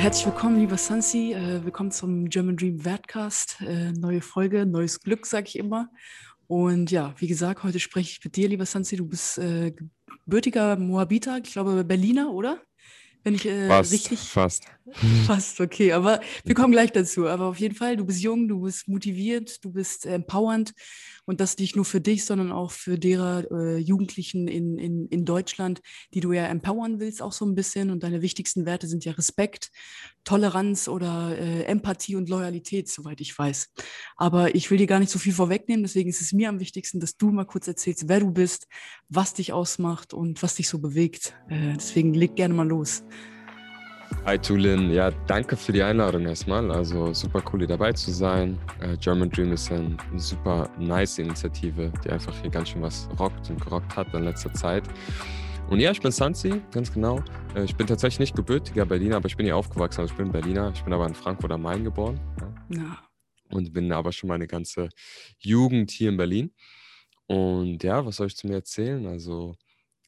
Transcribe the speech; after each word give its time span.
herzlich 0.00 0.24
willkommen, 0.24 0.58
lieber 0.58 0.78
Sansi. 0.78 1.34
Äh, 1.34 1.62
willkommen 1.62 1.90
zum 1.90 2.30
German 2.30 2.56
Dream 2.56 2.86
Wertcast. 2.86 3.58
Äh, 3.60 3.92
neue 3.92 4.22
Folge, 4.22 4.64
neues 4.64 5.00
Glück, 5.00 5.26
sage 5.26 5.48
ich 5.48 5.58
immer. 5.58 5.90
Und 6.46 6.90
ja, 6.90 7.14
wie 7.18 7.26
gesagt, 7.26 7.64
heute 7.64 7.78
spreche 7.78 8.12
ich 8.12 8.24
mit 8.24 8.34
dir, 8.34 8.48
lieber 8.48 8.64
Sansi. 8.64 8.96
Du 8.96 9.06
bist 9.06 9.36
äh, 9.36 9.74
gebürtiger 10.24 10.76
Moabiter, 10.76 11.38
ich 11.44 11.52
glaube 11.52 11.84
Berliner, 11.84 12.32
oder? 12.32 12.62
Wenn 13.24 13.34
ich 13.34 13.42
fast, 13.42 13.92
richtig. 13.92 14.20
Fast. 14.20 14.64
Fast, 15.26 15.60
okay. 15.60 15.92
Aber 15.92 16.20
wir 16.44 16.54
kommen 16.54 16.72
gleich 16.72 16.92
dazu. 16.92 17.28
Aber 17.28 17.44
auf 17.44 17.58
jeden 17.58 17.74
Fall, 17.74 17.98
du 17.98 18.06
bist 18.06 18.22
jung, 18.22 18.48
du 18.48 18.62
bist 18.62 18.88
motiviert, 18.88 19.62
du 19.62 19.70
bist 19.70 20.06
empowernd. 20.06 20.72
Und 21.30 21.38
das 21.38 21.56
nicht 21.58 21.76
nur 21.76 21.84
für 21.84 22.00
dich, 22.00 22.24
sondern 22.24 22.50
auch 22.50 22.72
für 22.72 22.98
derer 22.98 23.48
äh, 23.52 23.76
Jugendlichen 23.78 24.48
in, 24.48 24.78
in, 24.78 25.06
in 25.06 25.24
Deutschland, 25.24 25.80
die 26.12 26.18
du 26.18 26.32
ja 26.32 26.44
empowern 26.46 26.98
willst, 26.98 27.22
auch 27.22 27.30
so 27.30 27.46
ein 27.46 27.54
bisschen. 27.54 27.92
Und 27.92 28.02
deine 28.02 28.20
wichtigsten 28.20 28.66
Werte 28.66 28.88
sind 28.88 29.04
ja 29.04 29.12
Respekt, 29.12 29.70
Toleranz 30.24 30.88
oder 30.88 31.38
äh, 31.38 31.62
Empathie 31.66 32.16
und 32.16 32.28
Loyalität, 32.28 32.88
soweit 32.88 33.20
ich 33.20 33.38
weiß. 33.38 33.72
Aber 34.16 34.56
ich 34.56 34.72
will 34.72 34.78
dir 34.78 34.88
gar 34.88 34.98
nicht 34.98 35.12
so 35.12 35.20
viel 35.20 35.32
vorwegnehmen. 35.32 35.84
Deswegen 35.84 36.10
ist 36.10 36.20
es 36.20 36.32
mir 36.32 36.48
am 36.48 36.58
wichtigsten, 36.58 36.98
dass 36.98 37.16
du 37.16 37.30
mal 37.30 37.44
kurz 37.44 37.68
erzählst, 37.68 38.08
wer 38.08 38.18
du 38.18 38.32
bist, 38.32 38.66
was 39.08 39.32
dich 39.32 39.52
ausmacht 39.52 40.12
und 40.12 40.42
was 40.42 40.56
dich 40.56 40.68
so 40.68 40.80
bewegt. 40.80 41.36
Äh, 41.48 41.74
deswegen 41.76 42.12
leg 42.12 42.34
gerne 42.34 42.54
mal 42.54 42.66
los. 42.66 43.04
Hi 44.26 44.38
Tulin, 44.38 44.90
ja, 44.90 45.10
danke 45.26 45.56
für 45.56 45.72
die 45.72 45.82
Einladung 45.82 46.26
erstmal. 46.26 46.70
Also 46.70 47.14
super 47.14 47.42
cool, 47.50 47.60
hier 47.60 47.68
dabei 47.68 47.94
zu 47.94 48.10
sein. 48.10 48.58
Uh, 48.82 48.94
German 48.98 49.30
Dream 49.30 49.50
ist 49.52 49.72
eine 49.72 49.96
super 50.16 50.68
nice 50.78 51.18
Initiative, 51.18 51.90
die 52.04 52.10
einfach 52.10 52.38
hier 52.42 52.50
ganz 52.50 52.68
schön 52.68 52.82
was 52.82 53.08
rockt 53.18 53.48
und 53.48 53.58
gerockt 53.64 53.96
hat 53.96 54.12
in 54.12 54.24
letzter 54.24 54.52
Zeit. 54.52 54.84
Und 55.70 55.80
ja, 55.80 55.90
ich 55.90 56.00
bin 56.02 56.12
Sansi, 56.12 56.60
ganz 56.70 56.92
genau. 56.92 57.24
Äh, 57.54 57.64
ich 57.64 57.74
bin 57.74 57.86
tatsächlich 57.86 58.20
nicht 58.20 58.36
gebürtiger 58.36 58.84
Berliner, 58.84 59.16
aber 59.16 59.26
ich 59.26 59.36
bin 59.38 59.46
hier 59.46 59.56
aufgewachsen. 59.56 60.02
Also 60.02 60.12
ich 60.12 60.18
bin 60.18 60.30
Berliner. 60.30 60.70
Ich 60.74 60.84
bin 60.84 60.92
aber 60.92 61.06
in 61.06 61.14
Frankfurt 61.14 61.52
am 61.52 61.62
Main 61.62 61.82
geboren. 61.82 62.20
Ja. 62.68 62.82
ja. 62.82 62.98
Und 63.50 63.72
bin 63.72 63.90
aber 63.90 64.12
schon 64.12 64.28
meine 64.28 64.46
ganze 64.46 64.90
Jugend 65.38 65.90
hier 65.92 66.10
in 66.10 66.18
Berlin. 66.18 66.52
Und 67.26 67.82
ja, 67.82 68.04
was 68.04 68.16
soll 68.16 68.26
ich 68.26 68.36
zu 68.36 68.46
mir 68.46 68.56
erzählen? 68.56 69.06
Also, 69.06 69.56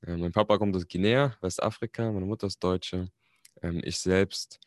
äh, 0.07 0.17
mein 0.19 0.33
Papa 0.33 0.59
kommt 0.59 0.77
aus 0.77 0.87
Guinea, 0.87 1.35
Westafrika, 1.41 2.13
meine 2.13 2.27
Mutter 2.27 2.49
ist 2.49 2.63
Deutsche. 2.63 3.09
Ähm, 3.63 3.81
ich 3.85 3.99
selbst 3.99 4.61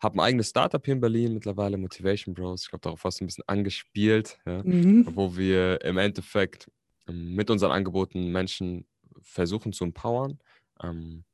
habe 0.00 0.16
ein 0.16 0.20
eigenes 0.20 0.50
Startup 0.50 0.84
hier 0.84 0.94
in 0.94 1.00
Berlin 1.00 1.34
mittlerweile, 1.34 1.76
Motivation 1.76 2.34
Bros. 2.34 2.62
Ich 2.62 2.70
glaube, 2.70 2.82
darauf 2.82 3.04
hast 3.04 3.20
du 3.20 3.24
ein 3.24 3.26
bisschen 3.26 3.44
angespielt, 3.46 4.38
ja, 4.46 4.62
mhm. 4.62 5.06
wo 5.14 5.36
wir 5.36 5.82
im 5.82 5.98
Endeffekt 5.98 6.70
ähm, 7.06 7.34
mit 7.34 7.50
unseren 7.50 7.72
Angeboten 7.72 8.32
Menschen 8.32 8.86
versuchen 9.20 9.72
zu 9.72 9.84
empowern, 9.84 10.38
ähm, 10.82 11.24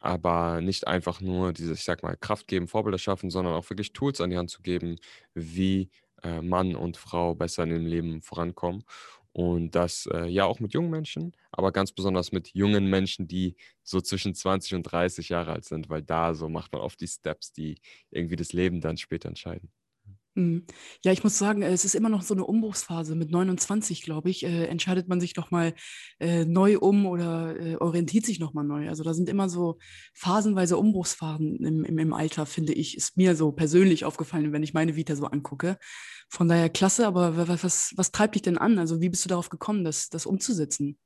aber 0.00 0.60
nicht 0.60 0.88
einfach 0.88 1.20
nur 1.20 1.52
diese, 1.52 1.74
ich 1.74 1.84
sag 1.84 2.02
mal, 2.02 2.16
Kraft 2.16 2.48
geben, 2.48 2.66
Vorbilder 2.66 2.98
schaffen, 2.98 3.30
sondern 3.30 3.54
auch 3.54 3.70
wirklich 3.70 3.92
Tools 3.92 4.20
an 4.20 4.30
die 4.30 4.36
Hand 4.36 4.50
zu 4.50 4.62
geben, 4.62 4.96
wie 5.34 5.90
äh, 6.24 6.42
Mann 6.42 6.74
und 6.74 6.96
Frau 6.96 7.34
besser 7.34 7.62
in 7.62 7.70
dem 7.70 7.86
Leben 7.86 8.20
vorankommen. 8.20 8.84
Und 9.32 9.70
das 9.74 10.06
äh, 10.12 10.26
ja 10.26 10.44
auch 10.44 10.60
mit 10.60 10.74
jungen 10.74 10.90
Menschen, 10.90 11.32
aber 11.52 11.72
ganz 11.72 11.92
besonders 11.92 12.32
mit 12.32 12.48
jungen 12.54 12.86
Menschen, 12.90 13.28
die 13.28 13.56
so 13.82 14.00
zwischen 14.00 14.34
20 14.34 14.74
und 14.74 14.82
30 14.84 15.30
Jahre 15.30 15.52
alt 15.52 15.64
sind, 15.64 15.88
weil 15.88 16.02
da 16.02 16.34
so 16.34 16.48
macht 16.50 16.72
man 16.72 16.82
oft 16.82 17.00
die 17.00 17.08
Steps, 17.08 17.52
die 17.52 17.80
irgendwie 18.10 18.36
das 18.36 18.52
Leben 18.52 18.80
dann 18.82 18.98
später 18.98 19.28
entscheiden. 19.28 19.70
Mhm. 20.34 20.64
Ja, 21.04 21.12
ich 21.12 21.22
muss 21.22 21.36
sagen, 21.36 21.62
es 21.62 21.84
ist 21.84 21.94
immer 21.94 22.08
noch 22.08 22.22
so 22.22 22.32
eine 22.32 22.44
Umbruchsphase. 22.46 23.14
Mit 23.14 23.30
29, 23.30 24.02
glaube 24.02 24.30
ich, 24.30 24.44
äh, 24.44 24.64
entscheidet 24.64 25.06
man 25.06 25.20
sich 25.20 25.36
nochmal 25.36 25.74
äh, 26.20 26.46
neu 26.46 26.78
um 26.78 27.04
oder 27.04 27.54
äh, 27.60 27.76
orientiert 27.76 28.24
sich 28.24 28.40
nochmal 28.40 28.64
neu. 28.64 28.88
Also 28.88 29.04
da 29.04 29.12
sind 29.12 29.28
immer 29.28 29.50
so 29.50 29.78
phasenweise 30.14 30.78
Umbruchsphasen 30.78 31.56
im, 31.58 31.84
im, 31.84 31.98
im, 31.98 32.12
Alter, 32.14 32.46
finde 32.46 32.72
ich. 32.72 32.96
Ist 32.96 33.18
mir 33.18 33.36
so 33.36 33.52
persönlich 33.52 34.06
aufgefallen, 34.06 34.52
wenn 34.52 34.62
ich 34.62 34.72
meine 34.72 34.96
Vita 34.96 35.16
so 35.16 35.26
angucke. 35.26 35.78
Von 36.30 36.48
daher 36.48 36.70
klasse, 36.70 37.06
aber 37.06 37.36
was, 37.36 37.62
was, 37.62 37.92
was 37.96 38.10
treibt 38.10 38.34
dich 38.34 38.42
denn 38.42 38.56
an? 38.56 38.78
Also 38.78 39.02
wie 39.02 39.10
bist 39.10 39.26
du 39.26 39.28
darauf 39.28 39.50
gekommen, 39.50 39.84
das, 39.84 40.08
das 40.08 40.24
umzusetzen? 40.24 40.98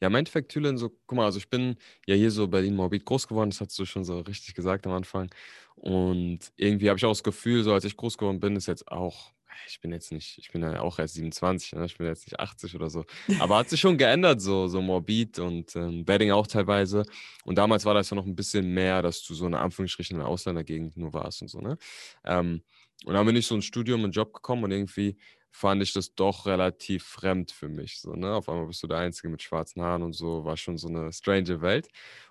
Ja, 0.00 0.08
im 0.08 0.14
Endeffekt, 0.14 0.50
Thülen, 0.50 0.78
so, 0.78 0.90
guck 1.06 1.16
mal, 1.16 1.26
also 1.26 1.38
ich 1.38 1.50
bin 1.50 1.76
ja 2.06 2.14
hier 2.14 2.30
so 2.30 2.48
Berlin-Moabit 2.48 3.04
groß 3.04 3.28
geworden, 3.28 3.50
das 3.50 3.60
hast 3.60 3.78
du 3.78 3.84
schon 3.84 4.04
so 4.04 4.20
richtig 4.20 4.54
gesagt 4.54 4.86
am 4.86 4.92
Anfang. 4.94 5.30
Und 5.74 6.38
irgendwie 6.56 6.88
habe 6.88 6.98
ich 6.98 7.04
auch 7.04 7.10
das 7.10 7.22
Gefühl, 7.22 7.62
so 7.62 7.72
als 7.74 7.84
ich 7.84 7.96
groß 7.96 8.16
geworden 8.16 8.40
bin, 8.40 8.56
ist 8.56 8.66
jetzt 8.66 8.88
auch, 8.88 9.32
ich 9.68 9.80
bin 9.80 9.92
jetzt 9.92 10.10
nicht, 10.10 10.38
ich 10.38 10.50
bin 10.52 10.62
ja 10.62 10.80
auch 10.80 10.98
erst 10.98 11.14
27, 11.14 11.74
ne? 11.74 11.84
ich 11.84 11.98
bin 11.98 12.06
jetzt 12.06 12.26
nicht 12.26 12.40
80 12.40 12.74
oder 12.76 12.88
so. 12.88 13.04
Aber 13.40 13.58
hat 13.58 13.68
sich 13.68 13.80
schon 13.80 13.98
geändert, 13.98 14.40
so, 14.40 14.68
so 14.68 14.80
Morbid 14.80 15.38
und 15.38 15.76
ähm, 15.76 16.04
Bedding 16.06 16.30
auch 16.30 16.46
teilweise. 16.46 17.04
Und 17.44 17.58
damals 17.58 17.84
war 17.84 17.92
das 17.92 18.08
ja 18.08 18.14
noch 18.14 18.26
ein 18.26 18.36
bisschen 18.36 18.72
mehr, 18.72 19.02
dass 19.02 19.22
du 19.22 19.34
so 19.34 19.46
in 19.46 19.54
Anführungsstrichen 19.54 20.16
in 20.16 20.20
der 20.20 20.28
Ausländergegend 20.28 20.96
nur 20.96 21.12
warst 21.12 21.42
und 21.42 21.48
so, 21.48 21.60
ne? 21.60 21.76
Ähm, 22.24 22.62
und 23.04 23.14
dann 23.14 23.24
bin 23.24 23.36
ich 23.36 23.46
so 23.46 23.54
ein 23.54 23.62
Studium, 23.62 24.04
einen 24.04 24.12
Job 24.12 24.34
gekommen 24.34 24.64
und 24.64 24.72
irgendwie 24.72 25.16
fand 25.50 25.82
ich 25.82 25.92
das 25.92 26.14
doch 26.14 26.46
relativ 26.46 27.04
fremd 27.04 27.50
für 27.50 27.68
mich. 27.68 28.00
So, 28.00 28.14
ne? 28.14 28.34
Auf 28.34 28.48
einmal 28.48 28.66
bist 28.66 28.82
du 28.82 28.86
der 28.86 28.98
Einzige 28.98 29.28
mit 29.28 29.42
schwarzen 29.42 29.82
Haaren 29.82 30.02
und 30.02 30.12
so, 30.12 30.44
war 30.44 30.56
schon 30.56 30.78
so 30.78 30.88
eine 30.88 31.12
strange 31.12 31.60
Welt. 31.60 31.88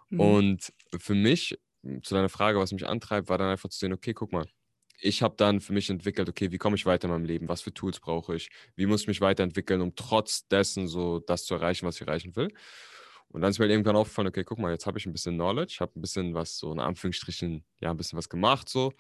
Mhm. 0.10 0.20
Und 0.20 0.74
für 0.98 1.16
mich, 1.16 1.58
zu 2.02 2.16
deiner 2.16 2.30
Frage, 2.30 2.60
was 2.60 2.72
mich 2.72 2.88
antreibt, 2.88 3.30
war 3.30 3.38
dann 3.38 3.50
einfach 3.50 3.70
zu 3.70 3.80
sehen, 3.80 3.94
okay, 3.94 4.14
guck 4.14 4.32
mal, 4.32 4.46
ich 5.02 5.22
habe 5.22 5.36
dann 5.38 5.62
für 5.62 5.74
mich 5.74 5.90
entwickelt, 5.90 6.28
okay, 6.28 6.52
wie 6.52 6.58
komme 6.58 6.76
ich 6.76 6.86
weiter 6.86 7.08
in 7.08 7.14
meinem 7.14 7.26
Leben? 7.26 7.48
Was 7.48 7.62
für 7.62 7.74
Tools 7.74 8.00
brauche 8.00 8.36
ich? 8.36 8.50
Wie 8.76 8.86
muss 8.86 9.02
ich 9.02 9.08
mich 9.08 9.22
weiterentwickeln, 9.22 9.82
um 9.82 9.96
trotz 9.96 10.48
dessen 10.48 10.88
so 10.88 11.20
das 11.20 11.46
zu 11.46 11.54
erreichen, 11.54 11.86
was 11.86 11.96
ich 11.96 12.02
erreichen 12.02 12.36
will? 12.36 12.50
Und 13.30 13.42
dann 13.42 13.52
ist 13.52 13.60
mir 13.60 13.64
halt 13.64 13.72
irgendwann 13.72 13.96
aufgefallen, 13.96 14.28
okay, 14.28 14.44
guck 14.44 14.60
mal, 14.60 14.72
jetzt 14.72 14.86
habe 14.88 14.98
ich 14.98 15.06
ein 15.06 15.14
bisschen 15.14 15.36
Knowledge, 15.36 15.78
habe 15.80 15.92
ein 15.96 16.02
bisschen 16.02 16.34
was, 16.34 16.58
so 16.58 16.72
in 16.72 16.80
Anführungsstrichen, 16.80 17.64
ja, 17.80 17.92
ein 17.92 17.98
bisschen 17.98 18.18
was 18.18 18.28
gemacht 18.28 18.68
so. 18.68 18.92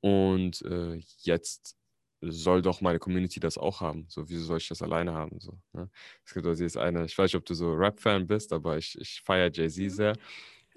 Und 0.00 0.62
äh, 0.62 0.98
jetzt 1.18 1.76
soll 2.20 2.62
doch 2.62 2.80
meine 2.80 2.98
Community 2.98 3.40
das 3.40 3.56
auch 3.56 3.80
haben. 3.80 4.06
So, 4.08 4.28
wieso 4.28 4.44
soll 4.44 4.58
ich 4.58 4.68
das 4.68 4.82
alleine 4.82 5.12
haben? 5.12 5.40
So, 5.40 5.58
ne? 5.72 5.88
Es 6.24 6.34
gibt 6.34 6.46
also 6.46 6.62
jetzt 6.62 6.76
eine, 6.76 7.04
ich 7.04 7.16
weiß 7.16 7.32
nicht, 7.32 7.36
ob 7.36 7.44
du 7.44 7.54
so 7.54 7.72
Rap-Fan 7.72 8.26
bist, 8.26 8.52
aber 8.52 8.76
ich, 8.76 8.98
ich 9.00 9.22
feiere 9.24 9.50
Jay-Z 9.52 9.84
mhm. 9.84 9.90
sehr. 9.90 10.16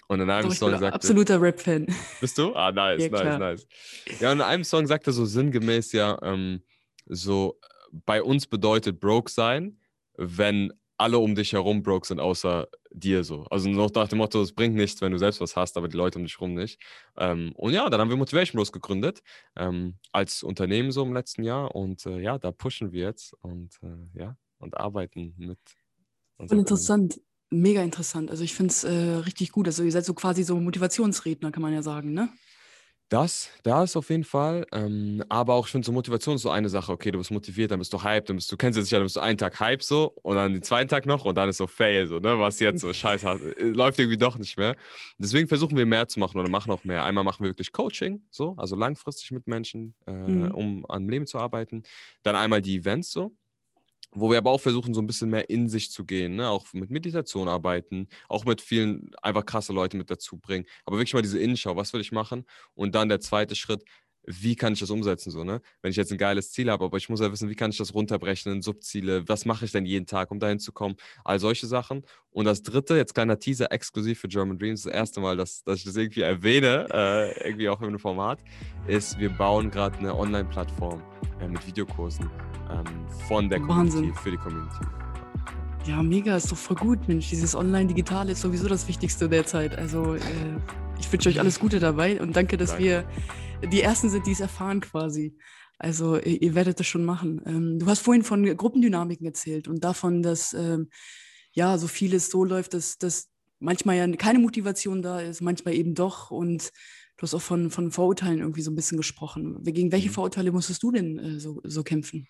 Und 0.08 0.20
in 0.20 0.30
einem 0.30 0.50
so, 0.50 0.68
Song 0.68 0.80
sagt 0.80 0.96
Absoluter 0.96 1.42
Rap-Fan. 1.42 1.88
Bist 2.22 2.38
du? 2.38 2.54
Ah, 2.56 2.72
nice, 2.74 3.04
ja, 3.04 3.10
nice, 3.10 3.22
klar. 3.22 3.40
nice. 3.40 3.68
Ja, 4.20 4.32
und 4.32 4.38
in 4.38 4.44
einem 4.44 4.64
Song 4.64 4.88
sagt 4.88 5.08
er 5.08 5.14
so 5.14 5.26
sinngemäß 5.26 5.92
ja, 5.92 6.18
ähm, 6.22 6.64
so, 7.06 7.60
bei 7.92 8.24
uns 8.24 8.48
bedeutet 8.48 9.00
broke 9.00 9.32
sein, 9.32 9.80
wenn 10.16 10.74
alle 11.04 11.20
um 11.20 11.36
dich 11.36 11.52
herum 11.52 11.84
broke 11.84 12.08
sind, 12.08 12.20
außer 12.20 12.68
dir 12.92 13.24
so. 13.24 13.44
Also 13.50 13.70
noch 13.70 13.92
nach 13.94 14.08
dem 14.08 14.20
Motto, 14.20 14.42
es 14.42 14.54
bringt 14.54 14.76
nichts, 14.76 15.02
wenn 15.02 15.12
du 15.12 15.18
selbst 15.18 15.42
was 15.42 15.56
hast, 15.58 15.76
aber 15.76 15.90
die 15.90 15.98
Leute 15.98 16.18
um 16.18 16.24
dich 16.24 16.40
herum 16.40 16.54
nicht. 16.54 16.82
Ähm, 17.18 17.52
und 17.56 17.74
ja, 17.74 17.90
dann 17.90 18.00
haben 18.00 18.10
wir 18.10 18.16
Motivation 18.16 18.58
Bros 18.58 18.72
gegründet, 18.72 19.22
ähm, 19.58 19.96
als 20.14 20.44
Unternehmen 20.44 20.92
so 20.92 21.04
im 21.04 21.14
letzten 21.14 21.44
Jahr. 21.44 21.76
Und 21.76 22.06
äh, 22.06 22.20
ja, 22.20 22.40
da 22.40 22.52
pushen 22.52 22.94
wir 22.94 23.02
jetzt 23.02 23.34
und 23.42 23.78
äh, 23.84 24.20
ja, 24.20 24.38
und 24.60 24.78
arbeiten 24.78 25.34
mit. 25.38 25.60
Voll 26.38 26.60
interessant. 26.60 27.20
Mega 27.50 27.84
interessant. 27.84 28.32
Also 28.32 28.44
ich 28.44 28.56
finde 28.56 28.72
es 28.72 28.84
äh, 28.84 28.92
richtig 28.92 29.52
gut. 29.52 29.68
Also 29.68 29.84
ihr 29.84 29.92
seid 29.92 30.06
so 30.06 30.14
quasi 30.14 30.44
so 30.44 30.60
Motivationsredner, 30.60 31.52
kann 31.52 31.62
man 31.62 31.74
ja 31.74 31.84
sagen, 31.84 32.14
ne? 32.14 32.30
Das, 33.10 33.52
das 33.62 33.96
auf 33.96 34.10
jeden 34.10 34.24
Fall. 34.24 34.66
Ähm, 34.72 35.24
aber 35.30 35.54
auch 35.54 35.68
schon 35.68 35.84
so 35.84 35.92
Motivation 35.92 36.36
ist 36.36 36.42
so 36.42 36.50
eine 36.50 36.70
Sache. 36.70 36.92
Okay, 36.92 37.12
du 37.12 37.20
bist 37.20 37.30
motiviert, 37.32 37.70
dann 37.70 37.80
bist 37.80 37.94
du 37.94 38.02
hyped, 38.02 38.30
dann 38.30 38.38
bist 38.38 38.52
du, 38.52 38.58
kennst 38.58 38.78
du 38.78 38.82
sicher, 38.82 38.98
dann 38.98 39.06
bist 39.06 39.16
du 39.16 39.20
einen 39.20 39.38
Tag 39.38 39.60
hype 39.60 39.84
so 39.84 40.14
und 40.24 40.36
dann 40.36 40.54
den 40.54 40.64
zweiten 40.64 40.90
Tag 40.90 41.06
noch 41.06 41.24
und 41.26 41.38
dann 41.38 41.50
ist 41.50 41.58
so 41.58 41.68
fail, 41.68 42.08
so, 42.08 42.20
ne? 42.20 42.40
Was 42.40 42.60
jetzt 42.60 42.82
so 42.82 42.92
scheiße 42.94 43.56
äh, 43.58 43.64
läuft 43.66 44.00
irgendwie 44.00 44.18
doch 44.18 44.38
nicht 44.38 44.58
mehr. 44.58 44.76
Deswegen 45.18 45.48
versuchen 45.48 45.78
wir 45.78 45.86
mehr 45.86 46.08
zu 46.08 46.20
machen 46.20 46.40
oder 46.40 46.50
machen 46.50 46.72
auch 46.72 46.84
mehr. 46.84 47.04
Einmal 47.06 47.24
machen 47.24 47.44
wir 47.44 47.50
wirklich 47.52 47.72
Coaching, 47.72 48.24
so, 48.32 48.56
also 48.58 48.76
langfristig 48.76 49.32
mit 49.32 49.48
Menschen, 49.48 49.94
äh, 50.08 50.12
mhm. 50.12 50.52
um 50.52 50.86
am 50.88 51.08
Leben 51.08 51.28
zu 51.28 51.38
arbeiten. 51.38 51.84
Dann 52.24 52.36
einmal 52.36 52.62
die 52.62 52.78
Events 52.78 53.12
so 53.12 53.36
wo 54.16 54.30
wir 54.30 54.38
aber 54.38 54.52
auch 54.52 54.62
versuchen, 54.62 54.94
so 54.94 55.02
ein 55.02 55.08
bisschen 55.08 55.30
mehr 55.30 55.50
in 55.50 55.70
sich 55.70 55.92
zu 55.92 56.06
gehen, 56.06 56.36
ne? 56.36 56.50
auch 56.50 56.66
mit 56.74 56.90
Meditation 56.90 57.48
arbeiten, 57.48 58.08
auch 58.30 58.46
mit 58.46 58.62
vielen 58.62 59.12
einfach 59.22 59.46
krasse 59.46 59.74
Leute 59.74 59.98
mit 59.98 60.10
dazu 60.10 60.38
bringen. 60.38 60.66
Aber 60.86 60.98
wirklich 60.98 61.14
mal 61.14 61.22
diese 61.22 61.40
Innenschau, 61.40 61.76
was 61.76 61.94
will 61.94 62.02
ich 62.02 62.12
machen? 62.12 62.46
Und 62.76 62.96
dann 62.96 63.10
der 63.10 63.20
zweite 63.20 63.56
Schritt, 63.56 63.84
wie 64.26 64.56
kann 64.56 64.74
ich 64.74 64.80
das 64.80 64.90
umsetzen? 64.90 65.32
So, 65.32 65.44
ne? 65.44 65.62
Wenn 65.82 65.92
ich 65.92 65.98
jetzt 65.98 66.12
ein 66.12 66.18
geiles 66.18 66.52
Ziel 66.52 66.70
habe, 66.70 66.86
aber 66.86 66.98
ich 66.98 67.10
muss 67.10 67.20
ja 67.20 67.32
wissen, 67.32 67.50
wie 67.50 67.56
kann 67.56 67.72
ich 67.72 67.78
das 67.78 67.94
runterbrechen 67.94 68.52
in 68.52 68.62
Subziele? 68.62 69.28
Was 69.28 69.46
mache 69.46 69.66
ich 69.66 69.72
denn 69.72 69.86
jeden 69.86 70.06
Tag, 70.06 70.32
um 70.32 70.40
dahin 70.40 70.60
zu 70.60 70.72
kommen? 70.72 70.96
All 71.24 71.40
solche 71.40 71.68
Sachen. 71.68 72.04
Und 72.32 72.46
das 72.46 72.64
dritte, 72.64 72.96
jetzt 72.96 73.14
kleiner 73.14 73.38
Teaser, 73.38 73.72
exklusiv 73.72 74.20
für 74.20 74.28
German 74.28 74.58
Dreams, 74.58 74.84
das 74.84 74.94
erste 74.94 75.20
Mal, 75.20 75.38
dass, 75.38 75.64
dass 75.64 75.80
ich 75.80 75.84
das 75.84 75.96
irgendwie 75.96 76.22
erwähne, 76.22 76.88
äh, 76.92 77.48
irgendwie 77.48 77.70
auch 77.70 77.82
in 77.82 77.88
einem 77.88 78.00
Format, 78.00 78.40
ist, 78.88 79.20
wir 79.20 79.30
bauen 79.30 79.70
gerade 79.70 79.98
eine 80.00 80.16
Online-Plattform 80.16 81.02
äh, 81.40 81.48
mit 81.48 81.66
Videokursen 81.68 82.30
ähm, 82.72 82.86
von 83.28 83.50
der 83.50 83.60
Wahnsinn. 83.68 84.14
Community, 84.14 84.22
für 84.22 84.32
die 84.32 84.38
Community. 84.38 84.86
Ja, 85.86 86.02
mega, 86.02 86.38
ist 86.38 86.50
doch 86.50 86.58
voll 86.58 86.78
gut, 86.78 87.08
Mensch. 87.10 87.30
Dieses 87.30 87.56
Online-Digitale 87.56 88.32
ist 88.32 88.42
sowieso 88.42 88.70
das 88.70 88.88
Wichtigste 88.88 89.28
derzeit. 89.28 89.78
Also 89.78 90.16
äh, 90.16 90.20
ich 90.98 91.12
wünsche 91.12 91.28
euch 91.28 91.40
alles 91.40 91.60
Gute 91.60 91.80
dabei 91.80 92.22
und 92.22 92.36
danke, 92.36 92.56
dass 92.56 92.70
danke. 92.70 92.84
wir 92.84 93.06
die 93.72 93.82
Ersten 93.82 94.10
sind, 94.10 94.28
die 94.28 94.32
es 94.32 94.40
erfahren 94.40 94.82
quasi. 94.82 95.38
Also 95.78 96.18
ihr, 96.18 96.42
ihr 96.42 96.56
werdet 96.56 96.80
das 96.80 96.88
schon 96.88 97.06
machen. 97.06 97.42
Ähm, 97.46 97.80
du 97.80 97.88
hast 97.88 98.00
vorhin 98.00 98.24
von 98.24 98.46
Gruppendynamiken 98.56 99.26
erzählt 99.26 99.68
und 99.68 99.84
davon, 99.84 100.22
dass 100.22 100.54
ähm, 100.54 100.90
ja 101.52 101.78
so 101.78 101.88
vieles 101.88 102.30
so 102.30 102.44
läuft, 102.44 102.74
dass, 102.74 102.98
dass 102.98 103.30
manchmal 103.60 103.98
ja 103.98 104.08
keine 104.16 104.40
Motivation 104.40 105.02
da 105.02 105.20
ist, 105.20 105.42
manchmal 105.42 105.76
eben 105.76 105.96
doch 105.96 106.32
und 106.32 106.72
hast 107.24 107.34
auch 107.34 107.42
von, 107.42 107.72
von 107.72 107.92
Vorurteilen 107.92 108.40
irgendwie 108.40 108.62
so 108.62 108.70
ein 108.70 108.76
bisschen 108.76 108.98
gesprochen. 108.98 109.64
Gegen 109.64 109.92
welche 109.92 110.10
Mhm. 110.10 110.14
Vorurteile 110.14 110.52
musstest 110.52 110.84
du 110.84 110.92
denn 110.92 111.18
äh, 111.18 111.40
so, 111.40 111.62
so 111.64 111.84
kämpfen? 111.84 112.28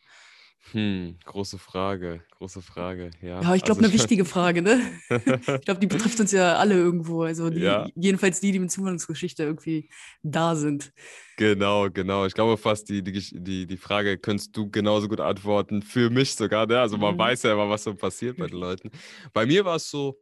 Hm, 0.71 1.18
große 1.25 1.60
Frage, 1.60 2.24
große 2.31 2.62
Frage, 2.62 3.12
ja. 3.21 3.42
Ja, 3.42 3.56
ich 3.56 3.63
glaube, 3.63 3.80
Also 3.80 3.83
eine 3.83 3.94
wichtige 3.94 4.25
Frage, 4.25 4.62
ne? 4.62 4.80
Ich 5.60 5.65
glaube, 5.65 5.80
die 5.80 5.88
betrifft 5.88 6.19
uns 6.19 6.31
ja 6.31 6.57
alle 6.57 6.75
irgendwo. 6.75 7.24
Also 7.24 7.50
die, 7.50 7.62
Ja. 7.62 7.89
jedenfalls 7.95 8.39
die, 8.39 8.51
die 8.51 8.60
mit 8.60 8.71
Zuwanderungsgeschichte 8.71 9.44
irgendwie 9.44 9.89
da 10.21 10.56
sind. 10.56 10.94
Genau, 11.36 11.89
genau. 11.89 12.25
Ich 12.27 12.36
glaube 12.36 12.57
fast, 12.57 12.89
die, 12.89 13.04
die, 13.04 13.12
die, 13.33 13.65
die 13.65 13.77
Frage 13.77 14.18
könntest 14.19 14.56
du 14.56 14.69
genauso 14.69 15.07
gut 15.07 15.19
antworten, 15.19 15.81
für 15.81 16.12
mich 16.12 16.36
sogar. 16.36 16.68
Ne? 16.68 16.80
Also 16.80 16.98
man 16.98 17.16
Mhm. 17.16 17.18
weiß 17.18 17.44
ja 17.44 17.54
immer, 17.54 17.68
was 17.69 17.83
so 17.83 17.95
passiert 17.95 18.38
bei 18.38 18.48
den 18.48 18.57
Leuten. 18.59 18.92
Bei 19.33 19.45
mir 19.48 19.66
war 19.66 19.77
es 19.77 19.89
so, 19.89 20.19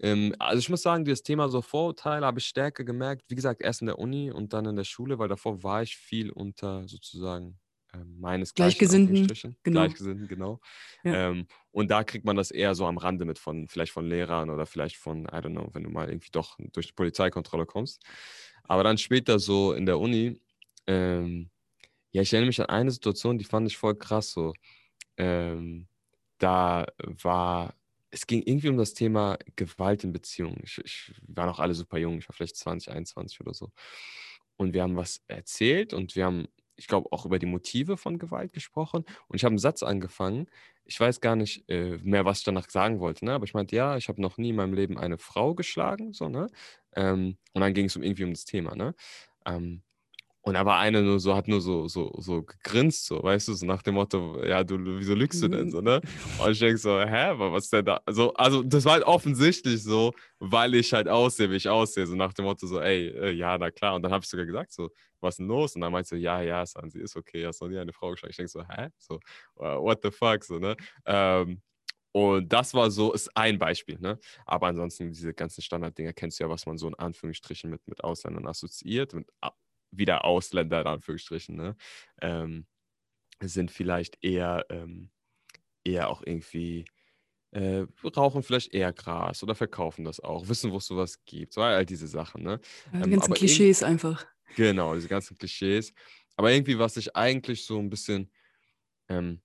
ähm, 0.00 0.34
also 0.38 0.60
ich 0.60 0.68
muss 0.68 0.82
sagen, 0.82 1.04
das 1.04 1.22
Thema 1.24 1.48
so 1.48 1.62
Vorurteile 1.62 2.24
habe 2.26 2.38
ich 2.38 2.46
stärker 2.46 2.84
gemerkt. 2.84 3.24
Wie 3.28 3.34
gesagt, 3.34 3.60
erst 3.60 3.80
in 3.82 3.88
der 3.88 3.98
Uni 3.98 4.30
und 4.30 4.52
dann 4.52 4.64
in 4.66 4.76
der 4.76 4.84
Schule, 4.84 5.18
weil 5.18 5.28
davor 5.28 5.64
war 5.64 5.82
ich 5.82 5.96
viel 5.96 6.30
unter 6.30 6.86
sozusagen 6.86 7.58
meines 8.04 8.54
Gleichgesinnten, 8.54 9.14
Gleichgesinnten, 9.14 9.60
genau. 9.62 9.80
Gleichgesinnten, 9.80 10.28
genau. 10.28 10.60
Ja. 11.04 11.30
Ähm, 11.30 11.46
und 11.70 11.90
da 11.90 12.04
kriegt 12.04 12.24
man 12.24 12.36
das 12.36 12.50
eher 12.50 12.74
so 12.74 12.86
am 12.86 12.98
Rande 12.98 13.24
mit 13.24 13.38
von, 13.38 13.68
vielleicht 13.68 13.92
von 13.92 14.06
Lehrern 14.06 14.50
oder 14.50 14.66
vielleicht 14.66 14.96
von, 14.96 15.24
I 15.24 15.36
don't 15.36 15.50
know, 15.50 15.68
wenn 15.72 15.84
du 15.84 15.90
mal 15.90 16.08
irgendwie 16.08 16.30
doch 16.30 16.58
durch 16.72 16.88
die 16.88 16.92
Polizeikontrolle 16.92 17.66
kommst. 17.66 18.02
Aber 18.64 18.84
dann 18.84 18.98
später 18.98 19.38
so 19.38 19.72
in 19.72 19.86
der 19.86 19.98
Uni, 19.98 20.40
ähm, 20.86 21.50
ja, 22.12 22.22
ich 22.22 22.32
erinnere 22.32 22.48
mich 22.48 22.60
an 22.60 22.66
eine 22.66 22.90
Situation, 22.90 23.38
die 23.38 23.44
fand 23.44 23.66
ich 23.66 23.76
voll 23.76 23.96
krass 23.96 24.32
so. 24.32 24.52
Ähm, 25.16 25.88
da 26.38 26.86
war, 27.22 27.74
es 28.10 28.26
ging 28.26 28.42
irgendwie 28.42 28.68
um 28.68 28.76
das 28.76 28.94
Thema 28.94 29.38
Gewalt 29.56 30.04
in 30.04 30.12
Beziehungen. 30.12 30.60
Ich, 30.64 30.78
ich 30.84 31.12
wir 31.22 31.36
waren 31.36 31.48
auch 31.48 31.60
alle 31.60 31.74
super 31.74 31.98
jung, 31.98 32.18
ich 32.18 32.28
war 32.28 32.34
vielleicht 32.34 32.56
20, 32.56 32.92
21 32.92 33.40
oder 33.40 33.54
so. 33.54 33.70
Und 34.56 34.74
wir 34.74 34.82
haben 34.82 34.96
was 34.96 35.22
erzählt 35.28 35.94
und 35.94 36.14
wir 36.14 36.26
haben, 36.26 36.46
ich 36.76 36.86
glaube, 36.86 37.12
auch 37.12 37.26
über 37.26 37.38
die 37.38 37.46
Motive 37.46 37.96
von 37.96 38.18
Gewalt 38.18 38.52
gesprochen. 38.52 39.04
Und 39.28 39.36
ich 39.36 39.44
habe 39.44 39.52
einen 39.52 39.58
Satz 39.58 39.82
angefangen. 39.82 40.46
Ich 40.84 40.98
weiß 40.98 41.20
gar 41.20 41.36
nicht 41.36 41.68
äh, 41.68 41.98
mehr, 42.02 42.24
was 42.24 42.38
ich 42.38 42.44
danach 42.44 42.68
sagen 42.70 43.00
wollte, 43.00 43.24
ne? 43.24 43.34
Aber 43.34 43.44
ich 43.44 43.54
meinte, 43.54 43.76
ja, 43.76 43.96
ich 43.96 44.08
habe 44.08 44.20
noch 44.20 44.38
nie 44.38 44.50
in 44.50 44.56
meinem 44.56 44.74
Leben 44.74 44.98
eine 44.98 45.18
Frau 45.18 45.54
geschlagen, 45.54 46.12
so, 46.12 46.28
ne? 46.28 46.48
Ähm, 46.96 47.36
und 47.52 47.60
dann 47.60 47.74
ging 47.74 47.86
es 47.86 47.96
um 47.96 48.02
irgendwie 48.02 48.24
um 48.24 48.32
das 48.32 48.44
Thema, 48.44 48.74
ne? 48.74 48.94
Ähm, 49.46 49.82
und 50.44 50.54
war 50.54 50.78
eine 50.78 51.02
nur 51.02 51.20
so, 51.20 51.36
hat 51.36 51.46
nur 51.46 51.60
so, 51.60 51.86
so, 51.86 52.12
so 52.18 52.42
gegrinst, 52.42 53.06
so, 53.06 53.22
weißt 53.22 53.46
du, 53.46 53.54
so 53.54 53.64
nach 53.64 53.82
dem 53.82 53.94
Motto, 53.94 54.44
ja, 54.44 54.64
du, 54.64 54.76
wieso 54.98 55.14
lügst 55.14 55.40
du 55.40 55.46
denn 55.46 55.70
so, 55.70 55.80
ne? 55.80 56.00
Und 56.38 56.50
ich 56.50 56.58
denke 56.58 56.78
so, 56.78 57.00
hä, 57.00 57.26
aber 57.26 57.52
was 57.52 57.64
ist 57.64 57.72
denn 57.72 57.84
da? 57.84 58.00
Also, 58.04 58.34
also, 58.34 58.62
das 58.64 58.84
war 58.84 58.94
halt 58.94 59.04
offensichtlich 59.04 59.84
so, 59.84 60.12
weil 60.40 60.74
ich 60.74 60.92
halt 60.92 61.06
aussehe, 61.06 61.48
wie 61.48 61.56
ich 61.56 61.68
aussehe, 61.68 62.08
so 62.08 62.16
nach 62.16 62.32
dem 62.32 62.44
Motto, 62.44 62.66
so, 62.66 62.80
ey, 62.80 63.06
äh, 63.08 63.30
ja, 63.30 63.56
na 63.56 63.70
klar. 63.70 63.94
Und 63.94 64.02
dann 64.02 64.10
habe 64.12 64.24
ich 64.24 64.28
sogar 64.30 64.44
gesagt, 64.44 64.72
so, 64.72 64.90
was 65.22 65.34
ist 65.34 65.38
denn 65.40 65.48
los? 65.48 65.74
Und 65.74 65.82
dann 65.82 65.92
meinte 65.92 66.10
sie, 66.10 66.16
ja, 66.18 66.42
ja, 66.42 66.64
Sansi, 66.66 67.00
ist 67.00 67.16
okay, 67.16 67.46
hast 67.46 67.60
noch 67.62 67.68
nie 67.68 67.78
eine 67.78 67.92
Frau 67.92 68.10
geschlagen. 68.10 68.30
Ich 68.30 68.36
denke 68.36 68.50
so, 68.50 68.62
hä? 68.66 68.88
So, 68.98 69.16
uh, 69.58 69.80
what 69.82 70.00
the 70.02 70.10
fuck, 70.10 70.44
so, 70.44 70.58
ne? 70.58 70.76
Ähm, 71.06 71.62
und 72.12 72.52
das 72.52 72.74
war 72.74 72.90
so, 72.90 73.12
ist 73.14 73.34
ein 73.36 73.58
Beispiel, 73.58 73.98
ne? 74.00 74.18
Aber 74.46 74.66
ansonsten, 74.68 75.12
diese 75.12 75.32
ganzen 75.34 75.62
Standarddinger 75.62 76.12
kennst 76.12 76.40
du 76.40 76.44
ja, 76.44 76.50
was 76.50 76.66
man 76.66 76.76
so 76.78 76.88
in 76.88 76.94
Anführungsstrichen 76.94 77.70
mit, 77.70 77.86
mit 77.88 78.04
Ausländern 78.04 78.46
assoziiert, 78.46 79.14
mit 79.14 79.28
wieder 79.90 80.24
Ausländer 80.24 80.80
in 80.82 80.86
Anführungsstrichen, 80.86 81.56
ne? 81.56 81.76
Ähm, 82.20 82.66
sind 83.42 83.70
vielleicht 83.70 84.18
eher, 84.24 84.66
ähm, 84.70 85.10
eher 85.84 86.10
auch 86.10 86.22
irgendwie, 86.24 86.84
äh, 87.52 87.86
rauchen 88.16 88.42
vielleicht 88.42 88.74
eher 88.74 88.92
Gras 88.92 89.42
oder 89.42 89.54
verkaufen 89.54 90.04
das 90.04 90.20
auch, 90.20 90.48
wissen, 90.48 90.72
wo 90.72 90.78
es 90.78 90.86
sowas 90.86 91.24
gibt, 91.26 91.54
so 91.54 91.62
all 91.62 91.86
diese 91.86 92.08
Sachen, 92.08 92.42
ne? 92.44 92.60
Ja, 92.92 93.00
die 93.04 93.10
Ähm, 93.10 93.10
ganzen 93.10 93.34
Klischees 93.34 93.82
einfach. 93.82 94.26
Genau, 94.56 94.94
diese 94.94 95.08
ganzen 95.08 95.38
Klischees. 95.38 95.92
Aber 96.36 96.52
irgendwie, 96.52 96.78
was 96.78 96.96
ich 96.96 97.16
eigentlich 97.16 97.64
so 97.64 97.78
ein 97.78 97.90
bisschen 97.90 98.30
ähm, 99.08 99.42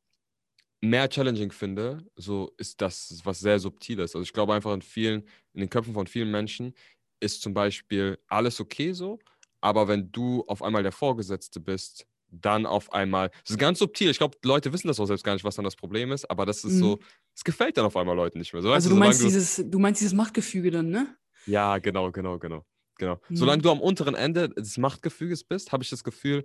mehr 0.81 1.09
challenging 1.09 1.51
finde, 1.51 2.05
so 2.15 2.53
ist 2.57 2.81
das 2.81 3.21
was 3.25 3.39
sehr 3.39 3.59
Subtiles. 3.59 4.15
Also 4.15 4.23
ich 4.23 4.33
glaube 4.33 4.53
einfach 4.53 4.73
in 4.73 4.81
vielen, 4.81 5.23
in 5.53 5.61
den 5.61 5.69
Köpfen 5.69 5.93
von 5.93 6.07
vielen 6.07 6.31
Menschen 6.31 6.73
ist 7.19 7.41
zum 7.41 7.53
Beispiel 7.53 8.19
alles 8.27 8.59
okay 8.61 8.93
so, 8.93 9.19
aber 9.61 9.87
wenn 9.87 10.11
du 10.11 10.43
auf 10.47 10.61
einmal 10.63 10.83
der 10.83 10.91
Vorgesetzte 10.91 11.59
bist, 11.59 12.07
dann 12.29 12.65
auf 12.65 12.91
einmal, 12.93 13.29
das 13.43 13.51
ist 13.51 13.57
ganz 13.59 13.79
subtil, 13.79 14.09
ich 14.11 14.17
glaube, 14.19 14.37
Leute 14.43 14.73
wissen 14.73 14.87
das 14.87 14.99
auch 14.99 15.05
selbst 15.07 15.23
gar 15.23 15.33
nicht, 15.33 15.45
was 15.45 15.55
dann 15.55 15.65
das 15.65 15.75
Problem 15.77 16.11
ist, 16.11 16.25
aber 16.29 16.45
das 16.45 16.63
ist 16.63 16.73
Mhm. 16.73 16.79
so, 16.79 16.99
es 17.35 17.43
gefällt 17.43 17.77
dann 17.77 17.85
auf 17.85 17.97
einmal 17.97 18.15
Leuten 18.15 18.39
nicht 18.39 18.53
mehr. 18.53 18.61
So, 18.61 18.69
weißt 18.69 18.85
Also 18.85 18.89
du, 18.89 18.95
du 18.95 18.97
meinst, 18.97 19.23
dieses, 19.23 19.63
du 19.65 19.79
meinst 19.79 20.01
dieses 20.01 20.13
Machtgefüge 20.13 20.71
dann, 20.71 20.89
ne? 20.89 21.17
ja, 21.45 21.77
genau, 21.79 22.11
genau, 22.11 22.37
genau. 22.39 22.65
Genau. 22.97 23.19
Mhm. 23.29 23.35
Solange 23.35 23.61
du 23.61 23.71
am 23.71 23.79
unteren 23.79 24.15
Ende 24.15 24.49
des 24.49 24.77
Machtgefüges 24.77 25.43
bist, 25.43 25.71
habe 25.71 25.83
ich 25.83 25.89
das 25.89 26.03
Gefühl, 26.03 26.43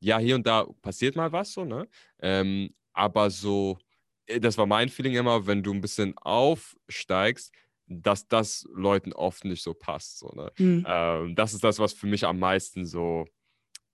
ja, 0.00 0.18
hier 0.18 0.36
und 0.36 0.46
da 0.46 0.66
passiert 0.82 1.16
mal 1.16 1.32
was 1.32 1.52
so, 1.52 1.64
ne? 1.64 1.88
Ähm, 2.20 2.74
aber 2.92 3.30
so, 3.30 3.78
äh, 4.26 4.40
das 4.40 4.58
war 4.58 4.66
mein 4.66 4.88
Feeling 4.88 5.14
immer, 5.14 5.46
wenn 5.46 5.62
du 5.62 5.72
ein 5.72 5.80
bisschen 5.80 6.16
aufsteigst, 6.18 7.52
dass 7.86 8.28
das 8.28 8.68
Leuten 8.72 9.12
oft 9.12 9.44
nicht 9.44 9.62
so 9.62 9.74
passt. 9.74 10.18
So, 10.18 10.28
ne? 10.34 10.52
Hm. 10.56 10.84
Ähm, 10.86 11.34
das 11.34 11.54
ist 11.54 11.64
das, 11.64 11.78
was 11.78 11.92
für 11.92 12.06
mich 12.06 12.26
am 12.26 12.38
meisten 12.38 12.84
so 12.84 13.26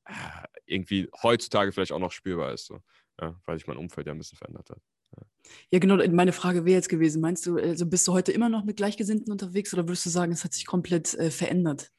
äh, 0.04 0.12
irgendwie 0.66 1.08
heutzutage 1.22 1.72
vielleicht 1.72 1.92
auch 1.92 1.98
noch 1.98 2.12
spürbar 2.12 2.52
ist, 2.52 2.66
so, 2.66 2.80
ja, 3.20 3.40
weil 3.44 3.58
sich 3.58 3.66
mein 3.66 3.76
Umfeld 3.76 4.06
ja 4.06 4.12
ein 4.12 4.18
bisschen 4.18 4.38
verändert 4.38 4.70
hat. 4.70 4.80
Ja, 5.70 5.78
genau, 5.78 5.96
meine 6.08 6.32
Frage 6.32 6.64
wäre 6.64 6.76
jetzt 6.76 6.88
gewesen, 6.88 7.20
meinst 7.20 7.46
du, 7.46 7.56
also 7.56 7.86
bist 7.86 8.06
du 8.08 8.12
heute 8.12 8.32
immer 8.32 8.48
noch 8.48 8.64
mit 8.64 8.76
Gleichgesinnten 8.76 9.30
unterwegs 9.30 9.72
oder 9.74 9.86
würdest 9.86 10.06
du 10.06 10.10
sagen, 10.10 10.32
es 10.32 10.44
hat 10.44 10.54
sich 10.54 10.66
komplett 10.66 11.14
äh, 11.14 11.30
verändert? 11.30 11.90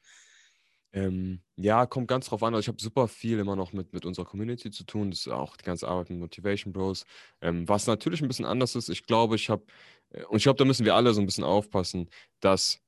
Ähm, 0.92 1.42
ja, 1.56 1.84
kommt 1.84 2.08
ganz 2.08 2.26
drauf 2.26 2.42
an. 2.42 2.54
Also 2.54 2.64
ich 2.64 2.68
habe 2.68 2.80
super 2.80 3.06
viel 3.06 3.38
immer 3.38 3.54
noch 3.54 3.72
mit, 3.74 3.92
mit 3.92 4.06
unserer 4.06 4.24
Community 4.24 4.70
zu 4.70 4.84
tun. 4.84 5.10
Das 5.10 5.20
ist 5.20 5.28
auch 5.28 5.56
die 5.56 5.64
ganze 5.64 5.86
Arbeit 5.88 6.08
mit 6.10 6.18
Motivation 6.20 6.72
Bros. 6.72 7.04
Ähm, 7.42 7.68
was 7.68 7.86
natürlich 7.86 8.22
ein 8.22 8.28
bisschen 8.28 8.46
anders 8.46 8.74
ist. 8.76 8.88
Ich 8.88 9.04
glaube, 9.04 9.36
ich 9.36 9.50
habe, 9.50 9.64
äh, 10.10 10.24
und 10.24 10.38
ich 10.38 10.44
glaube, 10.44 10.56
da 10.56 10.64
müssen 10.64 10.86
wir 10.86 10.94
alle 10.94 11.12
so 11.12 11.20
ein 11.20 11.26
bisschen 11.26 11.44
aufpassen, 11.44 12.08
dass 12.40 12.80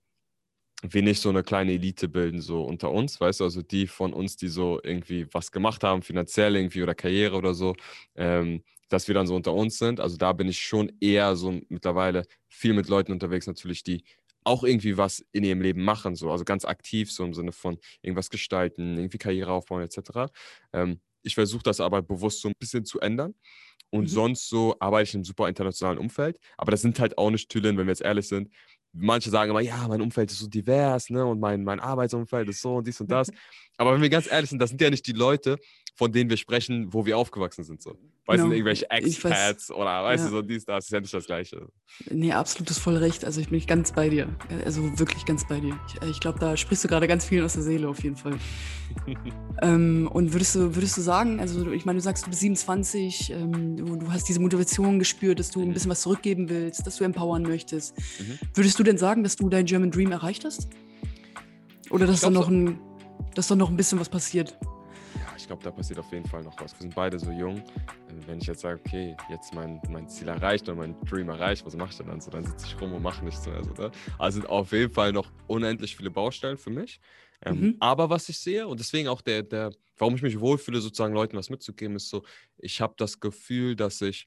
wir 0.83 1.03
nicht 1.03 1.21
so 1.21 1.29
eine 1.29 1.43
kleine 1.43 1.73
Elite 1.73 2.09
bilden, 2.09 2.41
so 2.41 2.63
unter 2.63 2.93
uns, 2.93 3.21
weißt 3.21 3.41
du, 3.41 3.45
also 3.45 3.63
die 3.63 3.87
von 3.89 4.13
uns, 4.13 4.37
die 4.37 4.49
so 4.49 4.81
irgendwie 4.83 5.27
was 5.33 5.51
gemacht 5.51 5.83
haben, 5.83 6.03
finanziell 6.03 6.55
irgendwie 6.57 6.83
oder 6.83 6.95
Karriere 6.95 7.37
oder 7.37 7.53
so, 7.55 7.75
ähm, 8.15 8.63
dass 8.89 9.09
wir 9.09 9.15
dann 9.15 9.27
so 9.27 9.35
unter 9.35 9.53
uns 9.55 9.79
sind. 9.79 9.99
Also 10.01 10.17
da 10.17 10.33
bin 10.33 10.49
ich 10.49 10.61
schon 10.61 10.93
eher 11.01 11.35
so 11.37 11.61
mittlerweile 11.69 12.25
viel 12.49 12.75
mit 12.75 12.89
Leuten 12.89 13.13
unterwegs, 13.13 13.47
natürlich, 13.47 13.83
die 13.83 14.05
auch 14.45 14.63
irgendwie 14.65 14.97
was 14.97 15.25
in 15.33 15.45
ihrem 15.45 15.61
Leben 15.61 15.83
machen, 15.85 16.14
so, 16.14 16.31
also 16.31 16.45
ganz 16.45 16.64
aktiv, 16.64 17.12
so 17.12 17.25
im 17.25 17.35
Sinne 17.35 17.52
von 17.52 17.79
irgendwas 18.02 18.31
gestalten, 18.31 18.97
irgendwie 18.97 19.19
Karriere 19.19 19.52
aufbauen, 19.52 19.83
etc. 19.83 20.31
Ähm, 20.73 21.00
ich 21.25 21.35
versuche 21.35 21.62
das 21.64 21.81
aber 21.81 22.02
bewusst 22.02 22.41
so 22.41 22.49
ein 22.49 22.55
bisschen 22.59 22.85
zu 22.85 23.00
ändern. 23.00 23.35
Und 23.91 24.09
Mhm. 24.09 24.09
sonst 24.09 24.49
so 24.49 24.76
arbeite 24.81 25.05
ich 25.09 25.14
in 25.14 25.19
einem 25.19 25.25
super 25.25 25.49
internationalen 25.49 25.99
Umfeld. 25.99 26.38
Aber 26.59 26.71
das 26.71 26.83
sind 26.83 27.00
halt 27.00 27.17
auch 27.19 27.31
nicht 27.31 27.49
Tüllen, 27.50 27.79
wenn 27.79 27.87
wir 27.87 27.93
jetzt 27.93 28.02
ehrlich 28.02 28.29
sind. 28.29 28.50
Manche 29.00 29.31
sagen 29.31 29.50
immer, 29.50 29.61
ja, 29.61 29.87
mein 29.88 30.00
Umfeld 30.00 30.31
ist 30.31 30.40
so 30.40 30.49
divers, 30.49 31.11
ne? 31.11 31.25
Und 31.25 31.40
mein, 31.40 31.64
mein 31.64 31.81
Arbeitsumfeld 31.81 32.49
ist 32.49 32.61
so 32.61 32.76
und 32.76 32.87
dies 32.87 33.00
und 33.00 33.11
das. 33.11 33.31
Aber 33.78 33.94
wenn 33.94 34.02
wir 34.02 34.11
ganz 34.11 34.30
ehrlich 34.30 34.50
sind, 34.50 34.58
das 34.61 34.70
sind 34.70 34.80
ja 34.80 34.90
nicht 34.90 35.06
die 35.06 35.12
Leute, 35.12 35.56
von 35.94 36.12
denen 36.12 36.28
wir 36.30 36.37
sprechen, 36.37 36.92
wo 36.92 37.06
wir 37.06 37.16
aufgewachsen 37.16 37.64
sind. 37.64 37.80
So. 37.82 37.90
Weißt 38.26 38.38
Genau. 38.38 38.49
du, 38.50 38.52
irgendwelche 38.52 38.87
Ich 39.00 39.25
weiß. 39.25 39.32
Expats 39.32 39.70
oder 39.70 40.04
weißt 40.04 40.25
Ja. 40.25 40.30
du, 40.30 40.37
so 40.37 40.42
dies, 40.42 40.64
das, 40.64 40.85
ist 40.85 40.90
ja 40.92 41.00
nicht 41.00 41.12
das 41.14 41.26
Gleiche. 41.26 41.66
Nee, 42.11 42.32
absolut, 42.32 42.70
ist 42.70 42.78
voll 42.78 42.97
recht. 42.97 43.25
Also 43.25 43.40
ich 43.40 43.49
bin 43.49 43.64
ganz 43.66 43.92
bei 43.92 44.08
dir. 44.08 44.28
Also 44.64 44.99
wirklich 44.99 45.25
ganz 45.25 45.47
bei 45.49 45.58
dir. 45.61 45.78
Ich, 45.88 46.02
äh, 46.02 46.11
ich 46.11 46.20
glaube, 46.20 46.38
da 46.38 46.56
sprichst 46.56 46.85
du 46.85 46.88
gerade 46.88 47.08
ganz 47.08 47.25
viel 47.25 47.42
aus 47.42 47.54
der 47.54 47.62
Seele 47.62 47.88
auf 47.88 48.02
jeden 48.02 48.16
Fall. 48.16 48.37
ähm, 49.62 50.08
und 50.12 50.32
würdest 50.32 50.54
du, 50.54 50.75
würdest 50.75 50.97
du 50.97 51.00
sagen, 51.00 51.40
also 51.40 51.70
ich 51.73 51.85
meine, 51.85 51.99
du 51.99 52.02
sagst, 52.02 52.26
du 52.26 52.30
bist 52.30 52.40
27, 52.42 53.30
ähm, 53.32 53.76
du, 53.76 53.97
du 53.97 54.12
hast 54.12 54.28
diese 54.28 54.40
Motivation 54.40 54.99
gespürt, 54.99 55.38
dass 55.38 55.50
du 55.50 55.61
ein 55.62 55.68
Mhm. 55.68 55.73
bisschen 55.75 55.90
was 55.90 56.02
zurückgeben 56.02 56.49
willst, 56.49 56.87
dass 56.87 56.97
du 56.97 57.04
empowern 57.04 57.42
möchtest. 57.42 57.97
Mhm. 58.20 58.38
Würdest 58.54 58.78
du 58.78 58.82
denn 58.82 58.99
sagen, 58.99 59.23
dass 59.23 59.37
du 59.37 59.49
dein 59.49 59.66
German 59.66 59.90
Dream 59.90 60.12
erreicht 60.12 60.44
hast? 60.44 60.68
Oder 61.90 62.06
dass 62.06 62.20
da 62.20 62.30
noch 62.30 62.49
ein, 62.49 62.78
dass 63.38 63.47
da 63.47 63.54
noch 63.54 63.71
ein 63.71 63.76
bisschen 63.76 64.00
was 64.00 64.09
passiert? 64.09 64.59
Ja, 65.14 65.33
ich 65.37 65.47
glaube, 65.47 65.62
da 65.62 65.71
passiert 65.71 66.00
auf 66.00 66.11
jeden 66.11 66.26
Fall 66.26 66.42
noch 66.42 66.61
was. 66.61 66.73
Wir 66.73 66.80
sind 66.80 66.95
beide 66.97 67.21
so 67.21 67.30
jung. 67.30 67.62
Ähm, 68.11 68.21
Wenn 68.26 68.38
ich 68.40 68.49
jetzt 68.49 68.62
sage, 68.62 68.80
okay, 68.85 69.16
jetzt 69.30 69.54
mein, 69.54 69.80
mein 69.88 70.09
Ziel 70.09 70.26
erreicht 70.26 70.68
oder 70.68 70.76
mein 70.76 71.00
Dream 71.02 71.28
erreicht, 71.28 71.64
was 71.64 71.76
mache 71.76 71.90
ich 71.92 71.99
denn 71.99 72.09
dann 72.09 72.21
so? 72.21 72.33
Dann 72.33 72.45
sitze 72.45 72.66
ich 72.66 72.80
rum 72.80 72.92
und 72.95 73.02
mache 73.02 73.25
nichts 73.25 73.47
mehr. 73.47 73.62
So, 73.62 73.71
ne? 73.75 73.92
Also 74.18 74.40
sind 74.40 74.49
auf 74.50 74.73
jeden 74.73 74.92
Fall 74.92 75.12
noch 75.12 75.30
unendlich 75.47 75.97
viele 75.97 76.11
Baustellen 76.11 76.59
für 76.59 76.71
mich. 76.71 77.00
Ähm, 77.42 77.61
Mhm. 77.61 77.76
Aber 77.78 78.11
was 78.11 78.28
ich 78.28 78.38
sehe, 78.38 78.66
und 78.66 78.80
deswegen 78.80 79.07
auch 79.07 79.21
der, 79.21 79.45
der, 79.45 79.71
warum 79.97 80.16
ich 80.16 80.23
mich 80.23 80.40
wohlfühle, 80.40 80.80
sozusagen 80.80 81.14
Leuten 81.14 81.37
was 81.37 81.49
mitzugeben, 81.49 81.95
ist 81.95 82.09
so, 82.09 82.25
ich 82.57 82.80
habe 82.80 82.95
das 82.97 83.21
Gefühl, 83.21 83.76
dass 83.76 84.00
ich 84.00 84.25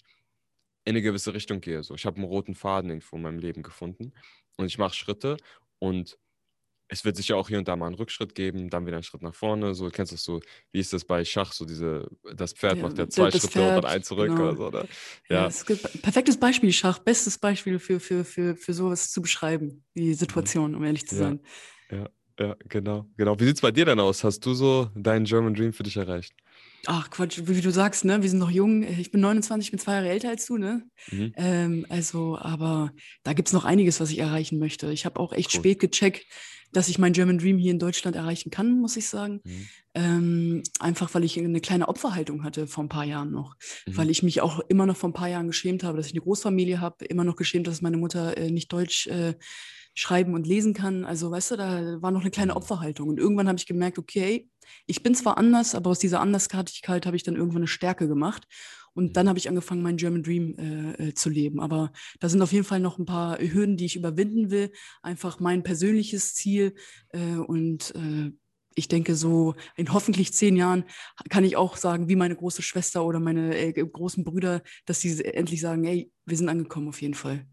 in 0.86 0.92
eine 0.92 1.02
gewisse 1.02 1.34
Richtung 1.34 1.60
gehe. 1.60 1.84
So. 1.84 1.96
Ich 1.96 2.06
habe 2.06 2.16
einen 2.16 2.26
roten 2.26 2.56
Faden 2.56 2.90
irgendwo 2.90 3.18
in 3.18 3.24
meinem 3.24 3.40
Leben 3.40 3.62
gefunden 3.62 4.14
und 4.56 4.68
ich 4.68 4.78
mache 4.78 4.96
Schritte 4.96 5.36
und 5.80 6.18
es 6.92 7.06
wird 7.06 7.16
sicher 7.18 7.38
auch 7.38 7.48
hier 7.50 7.58
und 7.58 7.68
da 7.68 7.76
mal 7.78 7.88
einen 7.88 7.96
Rückschritt 7.96 8.36
geben, 8.36 8.70
dann 8.70 8.86
wieder 8.86 8.98
einen 8.98 9.04
Schritt 9.04 9.22
nach 9.24 9.34
vorne. 9.36 9.74
So, 9.76 9.86
du 9.86 9.92
kennst 9.92 10.12
das 10.14 10.24
so, 10.24 10.42
wie 10.72 10.80
ist 10.80 10.94
das 10.94 11.06
bei 11.06 11.24
Schach, 11.26 11.54
so 11.54 11.66
diese, 11.66 12.08
das 12.36 12.54
Pferd 12.54 12.80
Ja, 12.80 12.82
macht 12.82 12.98
ja 12.98 13.08
zwei 13.10 13.32
Schritte 13.32 13.64
und 13.64 13.76
Pferd, 13.76 13.78
dann 13.78 13.86
ein 13.86 14.04
zurück 14.04 14.38
genau. 14.38 14.40
oder 14.40 14.56
so, 14.58 14.70
ne? 14.70 14.86
Ja, 15.30 15.46
Ja, 15.46 15.48
es 15.48 15.66
gibt 15.66 16.02
perfektes 16.02 16.38
Beispiel, 16.40 16.72
Schach, 16.74 17.00
bestes 17.00 17.38
Beispiel 17.38 17.80
für, 17.80 18.00
für, 18.00 18.26
für, 18.26 18.56
für 18.56 18.74
sowas 18.74 19.12
zu 19.12 19.22
beschreiben, 19.22 19.86
die 19.96 20.14
Situation, 20.14 20.76
um 20.76 20.84
ehrlich 20.84 21.08
zu 21.08 21.16
Ja. 21.16 21.18
sein. 21.18 21.42
Ja, 22.40 22.56
genau, 22.68 23.06
genau. 23.18 23.40
Wie 23.40 23.46
sieht 23.46 23.56
es 23.58 23.62
bei 23.62 23.72
dir 23.72 23.86
denn 23.86 24.00
aus? 24.00 24.24
Hast 24.24 24.46
du 24.46 24.54
so 24.54 24.90
deinen 24.96 25.26
German 25.26 25.54
Dream 25.54 25.74
für 25.74 25.84
dich 25.84 25.98
erreicht? 25.98 26.34
Ach 26.88 27.10
Quatsch, 27.12 27.42
wie, 27.46 27.62
du 27.62 27.72
sagst, 27.72 28.06
ne? 28.06 28.22
Wir 28.22 28.30
sind 28.30 28.40
noch 28.40 28.50
jung. 28.50 28.84
Ich 28.84 29.12
bin 29.12 29.22
29, 29.22 29.68
ich 29.68 29.72
bin 29.72 29.80
zwei 29.80 29.94
Jahre 29.96 30.10
älter 30.10 30.30
als 30.30 30.46
du, 30.48 30.58
ne? 30.58 30.84
Mhm. 31.12 31.34
Ähm, 31.36 31.86
also, 31.90 32.38
aber 32.38 32.92
da 33.24 33.34
gibt 33.34 33.50
es 33.50 33.54
noch 33.54 33.66
einiges, 33.66 34.00
was 34.00 34.10
ich 34.10 34.18
erreichen 34.20 34.58
möchte. 34.60 34.92
Ich 34.92 35.06
habe 35.06 35.20
auch 35.20 35.32
echt 35.34 35.54
Cool. 35.54 35.60
spät 35.60 35.80
gecheckt, 35.80 36.26
dass 36.74 36.88
ich 36.88 36.98
meinen 36.98 37.14
German 37.14 37.38
Dream 37.38 37.58
hier 37.58 37.72
in 37.72 37.80
Deutschland 37.80 38.16
erreichen 38.16 38.50
kann, 38.50 38.80
muss 38.80 38.98
ich 38.98 39.08
sagen. 39.08 39.42
Mhm. 39.44 39.68
Ähm, 39.94 40.64
einfach 40.80 41.14
weil 41.14 41.24
ich 41.24 41.38
eine 41.38 41.60
kleine 41.62 41.88
Opferhaltung 41.90 42.44
hatte 42.44 42.66
vor 42.66 42.84
ein 42.84 42.90
paar 42.90 43.06
Jahren 43.06 43.32
noch. 43.32 43.56
Mhm. 43.86 43.98
Weil 43.98 44.10
ich 44.10 44.24
mich 44.24 44.42
auch 44.42 44.60
immer 44.70 44.86
noch 44.86 44.98
vor 44.98 45.10
ein 45.10 45.14
paar 45.14 45.28
Jahren 45.28 45.48
geschämt 45.48 45.84
habe, 45.84 45.98
dass 45.98 46.08
ich 46.08 46.14
eine 46.14 46.22
Großfamilie 46.22 46.80
habe, 46.80 47.06
immer 47.06 47.24
noch 47.26 47.36
geschämt, 47.36 47.68
dass 47.68 47.82
meine 47.82 47.98
Mutter 47.98 48.38
äh, 48.38 48.50
nicht 48.50 48.72
Deutsch 48.74 49.08
äh, 49.08 49.36
schreiben 49.94 50.34
und 50.34 50.48
lesen 50.48 50.74
kann. 50.74 51.04
Also, 51.04 51.30
weißt 51.30 51.52
du, 51.52 51.56
da 51.58 52.02
war 52.02 52.12
noch 52.12 52.22
eine 52.22 52.32
kleine 52.32 52.54
Mhm. 52.54 52.58
Opferhaltung. 52.58 53.10
Und 53.10 53.20
irgendwann 53.20 53.50
habe 53.50 53.58
ich 53.60 53.66
gemerkt, 53.66 54.00
okay, 54.00 54.48
ich 54.86 55.04
bin 55.04 55.16
zwar 55.16 55.38
anders, 55.38 55.76
aber 55.76 55.90
aus 55.90 56.00
dieser 56.00 56.22
Andersartigkeit 56.22 57.06
habe 57.06 57.16
ich 57.16 57.24
dann 57.24 57.36
irgendwann 57.36 57.62
eine 57.62 57.68
Stärke 57.68 58.08
gemacht. 58.08 58.48
Und 58.94 59.06
Mhm. 59.06 59.14
dann 59.14 59.30
habe 59.30 59.40
ich 59.40 59.48
angefangen, 59.48 59.82
meinen 59.82 59.98
German 59.98 60.24
Dream 60.24 60.56
äh, 60.58 61.10
äh, 61.10 61.14
zu 61.14 61.30
leben. 61.30 61.62
Aber 61.62 61.94
da 62.20 62.28
sind 62.28 62.42
auf 62.42 62.52
jeden 62.52 62.66
Fall 62.66 62.80
noch 62.80 63.00
ein 63.00 63.06
paar 63.06 63.40
Hürden, 63.40 63.78
die 63.78 63.86
ich 63.86 63.96
überwinden 63.96 64.52
will. 64.52 64.72
Einfach 65.02 65.40
mein 65.40 65.64
persönliches 65.64 66.34
Ziel. 66.34 66.76
Äh, 67.10 67.38
und 67.38 67.94
äh, 67.96 68.32
ich 68.76 68.88
denke, 68.88 69.16
so 69.16 69.56
in 69.76 69.94
hoffentlich 69.94 70.34
zehn 70.34 70.56
Jahren 70.56 70.86
kann 71.30 71.44
ich 71.44 71.58
auch 71.58 71.78
sagen, 71.78 72.10
wie 72.10 72.16
meine 72.16 72.36
große 72.36 72.62
Schwester 72.62 73.06
oder 73.06 73.20
meine 73.20 73.58
äh, 73.58 73.72
großen 73.74 74.24
Brüder, 74.24 74.62
dass 74.86 75.02
sie 75.02 75.24
endlich 75.24 75.62
sagen, 75.62 75.84
hey, 75.84 76.12
wir 76.26 76.38
sind 76.38 76.50
angekommen 76.50 76.88
auf 76.90 77.02
jeden 77.02 77.14
Fall. 77.14 77.46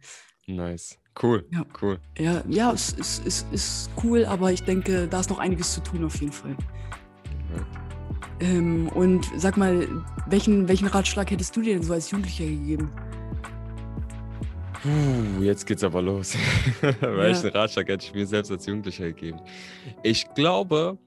Nice. 0.47 0.99
Cool. 1.21 1.47
Ja. 1.53 1.67
Cool. 1.83 1.99
Ja, 2.17 2.45
ja, 2.49 2.73
es 2.73 2.93
ist, 2.93 3.27
ist, 3.27 3.47
ist 3.53 3.91
cool, 4.05 4.25
aber 4.25 4.53
ich 4.53 4.63
denke, 4.63 5.09
da 5.09 5.21
ist 5.21 5.31
noch 5.31 5.41
einiges 5.41 5.75
zu 5.75 5.81
tun 5.83 6.05
auf 6.05 6.21
jeden 6.21 6.33
Fall. 6.33 6.57
Ja. 7.55 8.47
Ähm, 8.47 8.89
und 8.89 9.27
sag 9.37 9.57
mal, 9.57 9.89
welchen, 10.27 10.69
welchen 10.69 10.87
Ratschlag 10.87 11.31
hättest 11.31 11.57
du 11.57 11.63
dir 11.63 11.75
denn 11.75 11.83
so 11.83 11.93
als 11.93 12.11
Jugendlicher 12.11 12.45
gegeben? 12.45 12.91
Puh, 14.83 15.43
jetzt 15.43 15.67
geht's 15.67 15.83
aber 15.83 16.01
los. 16.01 16.37
Welchen 17.01 17.49
Ratschlag 17.51 17.89
hätte 17.89 18.07
ich 18.07 18.15
mir 18.15 18.27
selbst 18.27 18.53
als 18.53 18.65
Jugendlicher 18.65 19.07
gegeben? 19.07 19.41
Ich 20.05 20.33
glaube, 20.35 20.99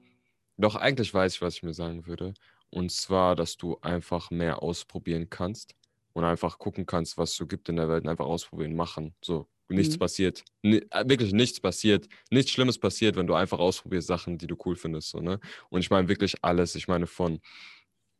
doch 0.58 0.76
eigentlich 0.76 1.12
weiß 1.14 1.36
ich, 1.36 1.42
was 1.42 1.54
ich 1.54 1.62
mir 1.62 1.72
sagen 1.72 2.06
würde. 2.06 2.34
Und 2.68 2.92
zwar, 2.92 3.34
dass 3.34 3.56
du 3.56 3.78
einfach 3.80 4.30
mehr 4.30 4.62
ausprobieren 4.62 5.28
kannst 5.30 5.74
und 6.12 6.24
einfach 6.24 6.58
gucken 6.58 6.86
kannst, 6.86 7.18
was 7.18 7.30
es 7.32 7.36
so 7.36 7.46
gibt 7.46 7.68
in 7.68 7.76
der 7.76 7.88
Welt 7.88 8.04
und 8.04 8.10
einfach 8.10 8.26
ausprobieren, 8.26 8.74
machen. 8.76 9.14
So, 9.24 9.48
nichts 9.68 9.96
Mhm. 9.96 9.98
passiert. 9.98 10.44
Ni 10.62 10.78
äh, 10.90 11.04
wirklich 11.08 11.32
nichts 11.32 11.60
passiert. 11.60 12.08
Nichts 12.30 12.50
Schlimmes 12.52 12.78
passiert, 12.78 13.16
wenn 13.16 13.26
du 13.26 13.34
einfach 13.34 13.58
ausprobierst 13.58 14.06
Sachen, 14.08 14.38
die 14.38 14.46
du 14.46 14.56
cool 14.66 14.76
findest. 14.76 15.10
So, 15.10 15.20
ne? 15.20 15.40
Und 15.70 15.80
ich 15.80 15.90
meine 15.90 16.08
wirklich 16.08 16.36
alles. 16.44 16.74
Ich 16.74 16.88
meine 16.88 17.06
von, 17.06 17.40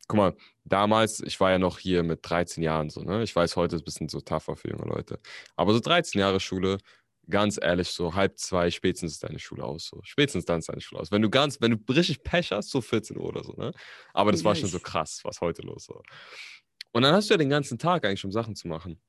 guck 0.09 0.17
mal, 0.17 0.37
damals, 0.65 1.21
ich 1.21 1.39
war 1.41 1.51
ja 1.51 1.59
noch 1.59 1.79
hier 1.79 2.03
mit 2.03 2.21
13 2.23 2.63
Jahren 2.63 2.91
so, 2.91 3.03
ne? 3.03 3.23
Ich 3.23 3.35
weiß, 3.35 3.57
heute 3.57 3.77
ist 3.77 3.81
es 3.81 3.83
ein 3.83 3.87
bisschen 3.87 4.09
so 4.09 4.21
tougher 4.21 4.57
für 4.57 4.71
junge 4.71 4.85
Leute. 4.87 5.21
Aber 5.57 5.73
so 5.73 5.81
13 5.81 6.21
Jahre 6.21 6.41
Schule, 6.41 6.79
ganz 7.31 7.59
ehrlich, 7.63 7.89
so 7.89 8.15
halb 8.15 8.39
zwei, 8.39 8.71
spätestens 8.71 9.13
ist 9.13 9.25
deine 9.25 9.39
Schule 9.39 9.65
aus. 9.65 9.87
So. 9.87 10.01
Spätestens 10.05 10.45
dann 10.45 10.59
ist 10.59 10.69
deine 10.69 10.81
Schule 10.81 11.01
aus. 11.01 11.11
Wenn 11.13 11.23
du 11.23 11.31
ganz, 11.31 11.61
wenn 11.61 11.71
du 11.73 11.93
richtig 11.93 12.23
Pech 12.25 12.51
hast, 12.53 12.71
so 12.71 12.81
14 12.81 13.17
Uhr 13.19 13.27
oder 13.27 13.45
so, 13.45 13.53
ne? 13.55 13.73
Aber 14.13 14.33
das 14.33 14.45
Ja, 14.45 14.45
war 14.45 14.55
schon 14.57 14.71
so 14.71 14.81
krass, 14.81 15.21
was 15.25 15.41
heute 15.41 15.63
los 15.63 15.89
war. 15.89 16.03
Und 16.93 17.03
dann 17.03 17.15
hast 17.15 17.29
du 17.31 17.35
ja 17.35 17.39
den 17.39 17.51
ganzen 17.51 17.79
Tag 17.79 18.05
eigentlich, 18.05 18.25
um 18.25 18.33
Sachen 18.33 18.55
zu 18.55 18.69
machen. 18.69 19.01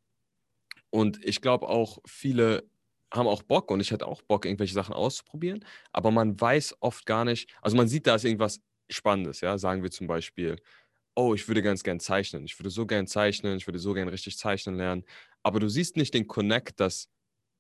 Und 0.89 1.23
ich 1.25 1.41
glaube 1.41 1.67
auch, 1.67 1.99
viele 2.05 2.69
haben 3.11 3.27
auch 3.27 3.43
Bock 3.43 3.71
und 3.71 3.79
ich 3.79 3.91
hätte 3.91 4.07
auch 4.07 4.21
Bock, 4.21 4.45
irgendwelche 4.45 4.73
Sachen 4.73 4.93
auszuprobieren, 4.93 5.65
aber 5.91 6.11
man 6.11 6.39
weiß 6.39 6.77
oft 6.79 7.05
gar 7.05 7.25
nicht, 7.25 7.53
also 7.61 7.77
man 7.77 7.87
sieht, 7.87 8.07
da 8.07 8.15
ist 8.15 8.25
irgendwas 8.25 8.61
Spannendes, 8.89 9.41
ja, 9.41 9.57
sagen 9.57 9.83
wir 9.83 9.91
zum 9.91 10.07
Beispiel, 10.07 10.55
oh, 11.15 11.35
ich 11.35 11.47
würde 11.47 11.61
ganz 11.61 11.83
gern 11.83 11.99
zeichnen, 11.99 12.45
ich 12.45 12.57
würde 12.59 12.71
so 12.71 12.87
gern 12.87 13.05
zeichnen, 13.07 13.57
ich 13.57 13.67
würde 13.67 13.79
so 13.79 13.93
gern 13.93 14.07
richtig 14.07 14.37
zeichnen 14.37 14.75
lernen, 14.75 15.03
aber 15.43 15.59
du 15.59 15.69
siehst 15.69 15.95
nicht 15.95 16.13
den 16.13 16.27
Connect, 16.27 16.79
dass 16.79 17.09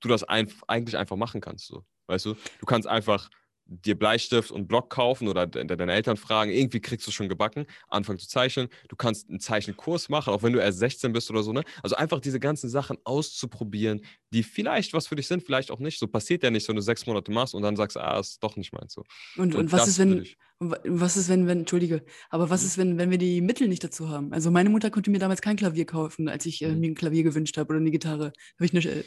du 0.01 0.07
das 0.09 0.23
ein, 0.23 0.51
eigentlich 0.67 0.97
einfach 0.97 1.17
machen 1.17 1.41
kannst, 1.41 1.67
so, 1.67 1.85
weißt 2.07 2.25
du? 2.25 2.35
Du 2.59 2.65
kannst 2.65 2.87
einfach 2.87 3.29
dir 3.65 3.97
Bleistift 3.97 4.51
und 4.51 4.67
Block 4.67 4.89
kaufen 4.89 5.27
oder 5.27 5.47
de 5.47 5.63
de 5.65 5.77
deine 5.77 5.93
Eltern 5.93 6.17
fragen, 6.17 6.51
irgendwie 6.51 6.81
kriegst 6.81 7.07
du 7.07 7.11
schon 7.11 7.29
gebacken, 7.29 7.65
anfangen 7.87 8.19
zu 8.19 8.27
zeichnen. 8.27 8.67
Du 8.89 8.95
kannst 8.95 9.29
einen 9.29 9.39
Zeichenkurs 9.39 10.09
machen, 10.09 10.33
auch 10.33 10.43
wenn 10.43 10.53
du 10.53 10.59
erst 10.59 10.79
16 10.79 11.13
bist 11.13 11.29
oder 11.31 11.43
so, 11.43 11.53
ne? 11.53 11.63
Also 11.81 11.95
einfach 11.95 12.19
diese 12.19 12.39
ganzen 12.39 12.69
Sachen 12.69 12.97
auszuprobieren, 13.05 14.01
die 14.33 14.43
vielleicht 14.43 14.93
was 14.93 15.07
für 15.07 15.15
dich 15.15 15.27
sind, 15.27 15.43
vielleicht 15.43 15.71
auch 15.71 15.79
nicht. 15.79 15.99
So 15.99 16.07
passiert 16.07 16.43
ja 16.43 16.51
nicht, 16.51 16.67
wenn 16.67 16.75
du 16.75 16.81
sechs 16.81 17.05
Monate 17.05 17.31
machst 17.31 17.53
und 17.55 17.61
dann 17.63 17.75
sagst, 17.75 17.97
ah, 17.97 18.19
ist 18.19 18.43
doch 18.43 18.55
nicht 18.57 18.73
meins 18.73 18.93
so. 18.93 19.05
Und, 19.35 19.55
und, 19.55 19.71
was 19.71 19.85
das 19.85 19.87
ist, 19.87 19.97
wenn, 19.99 20.27
und 20.59 20.75
was 20.85 21.17
ist, 21.17 21.27
wenn, 21.27 21.47
wenn, 21.47 21.59
Entschuldige, 21.61 22.05
aber 22.29 22.49
was 22.51 22.61
Mhm. 22.61 22.67
ist, 22.67 22.77
wenn, 22.77 22.97
wenn 22.99 23.09
wir 23.09 23.17
die 23.17 23.41
Mittel 23.41 23.67
nicht 23.67 23.83
dazu 23.83 24.09
haben? 24.09 24.31
Also 24.31 24.51
meine 24.51 24.69
Mutter 24.69 24.91
konnte 24.91 25.09
mir 25.09 25.17
damals 25.19 25.41
kein 25.41 25.55
Klavier 25.55 25.85
kaufen, 25.85 26.29
als 26.29 26.45
ich 26.45 26.61
äh, 26.61 26.75
Mhm. 26.75 26.79
mir 26.79 26.91
ein 26.91 26.95
Klavier 26.95 27.23
gewünscht 27.23 27.57
habe 27.57 27.69
oder 27.69 27.79
eine 27.79 27.89
Gitarre. 27.91 28.25
Habe 28.59 28.65
ich 28.65 28.73
eine, 28.75 29.05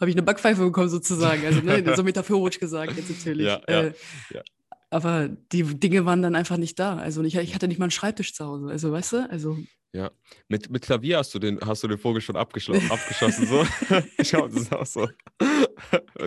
habe 0.00 0.10
ich 0.10 0.16
eine 0.16 0.22
Backpfeife 0.22 0.62
bekommen 0.64 0.88
sozusagen. 0.88 1.44
Also 1.46 1.60
ne, 1.60 1.84
so 1.96 2.02
metaphorisch 2.02 2.58
gesagt 2.58 2.96
jetzt 2.96 3.10
natürlich. 3.10 3.46
Ja, 3.46 3.60
ja, 3.68 3.80
äh, 3.82 3.92
ja. 4.34 4.42
Aber 4.92 5.28
die 5.28 5.62
Dinge 5.62 6.04
waren 6.04 6.20
dann 6.22 6.34
einfach 6.34 6.56
nicht 6.56 6.78
da. 6.78 6.96
Also 6.96 7.22
ich, 7.22 7.36
ich 7.36 7.54
hatte 7.54 7.68
nicht 7.68 7.78
mal 7.78 7.84
einen 7.84 7.90
Schreibtisch 7.92 8.34
zu 8.34 8.44
Hause. 8.44 8.66
Also 8.68 8.90
weißt 8.90 9.12
du, 9.12 9.30
also 9.30 9.56
Ja. 9.92 10.10
Mit, 10.48 10.68
mit 10.70 10.82
Klavier 10.82 11.18
hast 11.18 11.32
du 11.34 11.38
den, 11.38 11.60
hast 11.60 11.84
du 11.84 11.88
den 11.88 11.98
Vogel 11.98 12.20
schon 12.20 12.36
abgeschlo- 12.36 12.80
abgeschossen, 12.90 13.46
so. 13.46 13.64
ich 14.18 14.30
glaube, 14.30 14.48
das 14.52 14.62
ist 14.62 14.72
auch 14.72 14.86
so. 14.86 15.08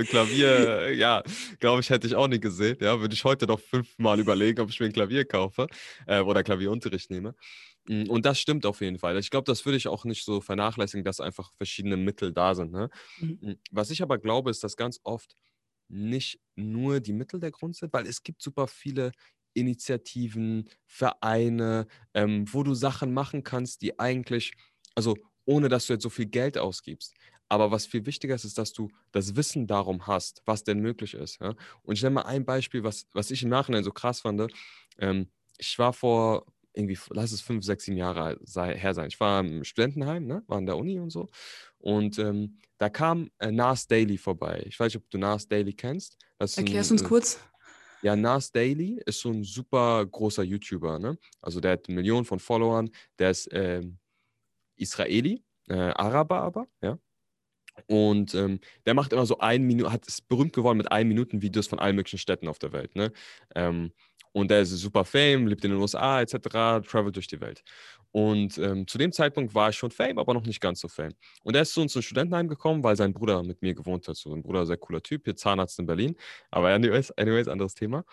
Klavier, 0.09 0.93
ja, 0.95 1.23
glaube 1.59 1.81
ich, 1.81 1.89
hätte 1.89 2.07
ich 2.07 2.15
auch 2.15 2.27
nie 2.27 2.39
gesehen. 2.39 2.77
Ja, 2.79 2.99
würde 2.99 3.13
ich 3.13 3.23
heute 3.23 3.45
noch 3.47 3.59
fünfmal 3.59 4.19
überlegen, 4.19 4.61
ob 4.61 4.69
ich 4.69 4.79
mir 4.79 4.87
ein 4.87 4.93
Klavier 4.93 5.25
kaufe 5.25 5.67
äh, 6.07 6.19
oder 6.21 6.43
Klavierunterricht 6.43 7.11
nehme. 7.11 7.35
Mm, 7.87 8.09
Und 8.09 8.25
das 8.25 8.39
stimmt 8.39 8.65
auf 8.65 8.81
jeden 8.81 8.97
Fall. 8.99 9.17
Ich 9.17 9.29
glaube, 9.29 9.45
das 9.45 9.65
würde 9.65 9.77
ich 9.77 9.87
auch 9.87 10.05
nicht 10.05 10.23
so 10.23 10.41
vernachlässigen, 10.41 11.03
dass 11.03 11.19
einfach 11.19 11.53
verschiedene 11.55 11.97
Mittel 11.97 12.31
da 12.33 12.55
sind. 12.55 12.71
Ne? 12.71 12.89
Mhm. 13.17 13.39
Mm, 13.41 13.53
Was 13.71 13.91
ich 13.91 14.01
aber 14.01 14.17
glaube, 14.19 14.51
ist, 14.51 14.63
dass 14.63 14.77
ganz 14.77 14.99
oft 15.03 15.35
nicht 15.89 16.39
nur 16.55 16.99
die 16.99 17.13
Mittel 17.13 17.39
der 17.39 17.51
Grund 17.51 17.75
sind, 17.75 17.93
weil 17.93 18.07
es 18.07 18.23
gibt 18.23 18.41
super 18.41 18.67
viele 18.67 19.11
Initiativen, 19.53 20.69
Vereine, 20.85 21.87
ähm, 22.13 22.45
wo 22.51 22.63
du 22.63 22.73
Sachen 22.73 23.13
machen 23.13 23.43
kannst, 23.43 23.81
die 23.83 23.99
eigentlich, 23.99 24.53
also 24.95 25.15
ohne 25.45 25.69
dass 25.69 25.87
du 25.87 25.93
jetzt 25.93 26.03
so 26.03 26.09
viel 26.09 26.25
Geld 26.27 26.57
ausgibst. 26.57 27.13
Aber 27.49 27.69
was 27.69 27.85
viel 27.85 28.05
wichtiger 28.07 28.33
ist, 28.33 28.45
ist, 28.45 28.57
dass 28.57 28.73
du 28.73 28.89
das 29.11 29.35
Wissen 29.35 29.67
darum 29.67 30.07
hast, 30.07 30.41
was 30.45 30.63
denn 30.63 30.79
möglich 30.79 31.13
ist. 31.13 31.39
Ja? 31.41 31.53
Und 31.83 31.95
ich 31.95 32.01
nenne 32.01 32.15
mal 32.15 32.21
ein 32.23 32.45
Beispiel, 32.45 32.83
was, 32.83 33.07
was 33.13 33.29
ich 33.29 33.43
im 33.43 33.49
Nachhinein 33.49 33.83
so 33.83 33.91
krass 33.91 34.21
fand. 34.21 34.51
Ähm, 34.97 35.29
ich 35.57 35.77
war 35.77 35.93
vor 35.93 36.45
irgendwie, 36.73 36.97
lass 37.09 37.31
es 37.31 37.41
fünf, 37.41 37.63
sechs, 37.63 37.85
sieben 37.85 37.97
Jahre 37.97 38.37
sei, 38.43 38.75
her 38.75 38.93
sein. 38.93 39.07
Ich 39.07 39.19
war 39.19 39.39
im 39.39 39.63
Studentenheim, 39.63 40.25
ne? 40.25 40.43
war 40.47 40.57
an 40.57 40.65
der 40.65 40.77
Uni 40.77 40.99
und 40.99 41.11
so. 41.11 41.29
Und 41.77 42.17
ähm, 42.19 42.57
da 42.77 42.89
kam 42.89 43.29
äh, 43.39 43.51
Nas 43.51 43.87
Daily 43.87 44.17
vorbei. 44.17 44.63
Ich 44.67 44.79
weiß 44.79 44.93
nicht, 44.93 45.03
ob 45.03 45.09
du 45.09 45.17
Nas 45.17 45.47
Daily 45.47 45.73
kennst. 45.73 46.17
Erklärst 46.39 46.91
ein, 46.91 46.95
uns 46.95 47.01
äh, 47.03 47.05
kurz. 47.05 47.39
ja, 48.01 48.15
Nas 48.15 48.51
Daily 48.51 49.01
ist 49.05 49.19
so 49.19 49.29
ein 49.29 49.43
super 49.43 50.05
großer 50.05 50.43
YouTuber, 50.43 50.99
ne? 50.99 51.17
Also 51.41 51.59
der 51.59 51.73
hat 51.73 51.87
Millionen 51.89 52.25
von 52.25 52.39
Followern, 52.39 52.89
der 53.19 53.31
ist 53.31 53.49
ähm, 53.51 53.99
Israeli, 54.75 55.43
äh, 55.69 55.75
Araber 55.75 56.41
aber, 56.41 56.67
ja. 56.81 56.97
Und 57.87 58.35
ähm, 58.35 58.59
der 58.85 58.93
macht 58.93 59.13
immer 59.13 59.25
so 59.25 59.39
ein 59.39 59.63
Minute, 59.63 59.91
hat 59.91 60.07
ist 60.07 60.27
berühmt 60.27 60.53
geworden 60.53 60.77
mit 60.77 60.91
ein 60.91 61.07
Minuten 61.07 61.41
Videos 61.41 61.67
von 61.67 61.79
allen 61.79 61.95
möglichen 61.95 62.19
Städten 62.19 62.47
auf 62.47 62.59
der 62.59 62.71
Welt, 62.71 62.95
ne? 62.95 63.11
Ähm, 63.55 63.91
und 64.33 64.49
der 64.49 64.61
ist 64.61 64.71
super 64.71 65.05
fame, 65.05 65.47
lebt 65.47 65.63
in 65.63 65.71
den 65.71 65.79
USA 65.79 66.21
etc., 66.21 66.81
travelt 66.87 67.15
durch 67.15 67.27
die 67.27 67.39
Welt. 67.39 67.63
Und 68.11 68.57
ähm, 68.57 68.87
zu 68.87 68.97
dem 68.97 69.11
Zeitpunkt 69.11 69.53
war 69.55 69.69
ich 69.69 69.75
schon 69.75 69.91
fame, 69.91 70.17
aber 70.19 70.33
noch 70.33 70.45
nicht 70.45 70.59
ganz 70.59 70.79
so 70.79 70.87
fame. 70.87 71.13
Und 71.43 71.55
er 71.55 71.61
ist 71.61 71.73
zu 71.73 71.81
uns 71.81 71.95
ins 71.95 72.05
Studentenheim 72.05 72.47
gekommen, 72.47 72.83
weil 72.83 72.95
sein 72.95 73.13
Bruder 73.13 73.43
mit 73.43 73.61
mir 73.61 73.73
gewohnt 73.75 74.07
hat. 74.07 74.17
So 74.17 74.33
ein 74.33 74.41
Bruder, 74.43 74.65
sehr 74.65 74.77
cooler 74.77 75.01
Typ, 75.01 75.23
hier 75.25 75.35
Zahnarzt 75.35 75.79
in 75.79 75.85
Berlin. 75.85 76.15
Aber 76.49 76.69
anyways, 76.69 77.11
anyways 77.11 77.47
anderes 77.47 77.75
Thema. 77.75 78.05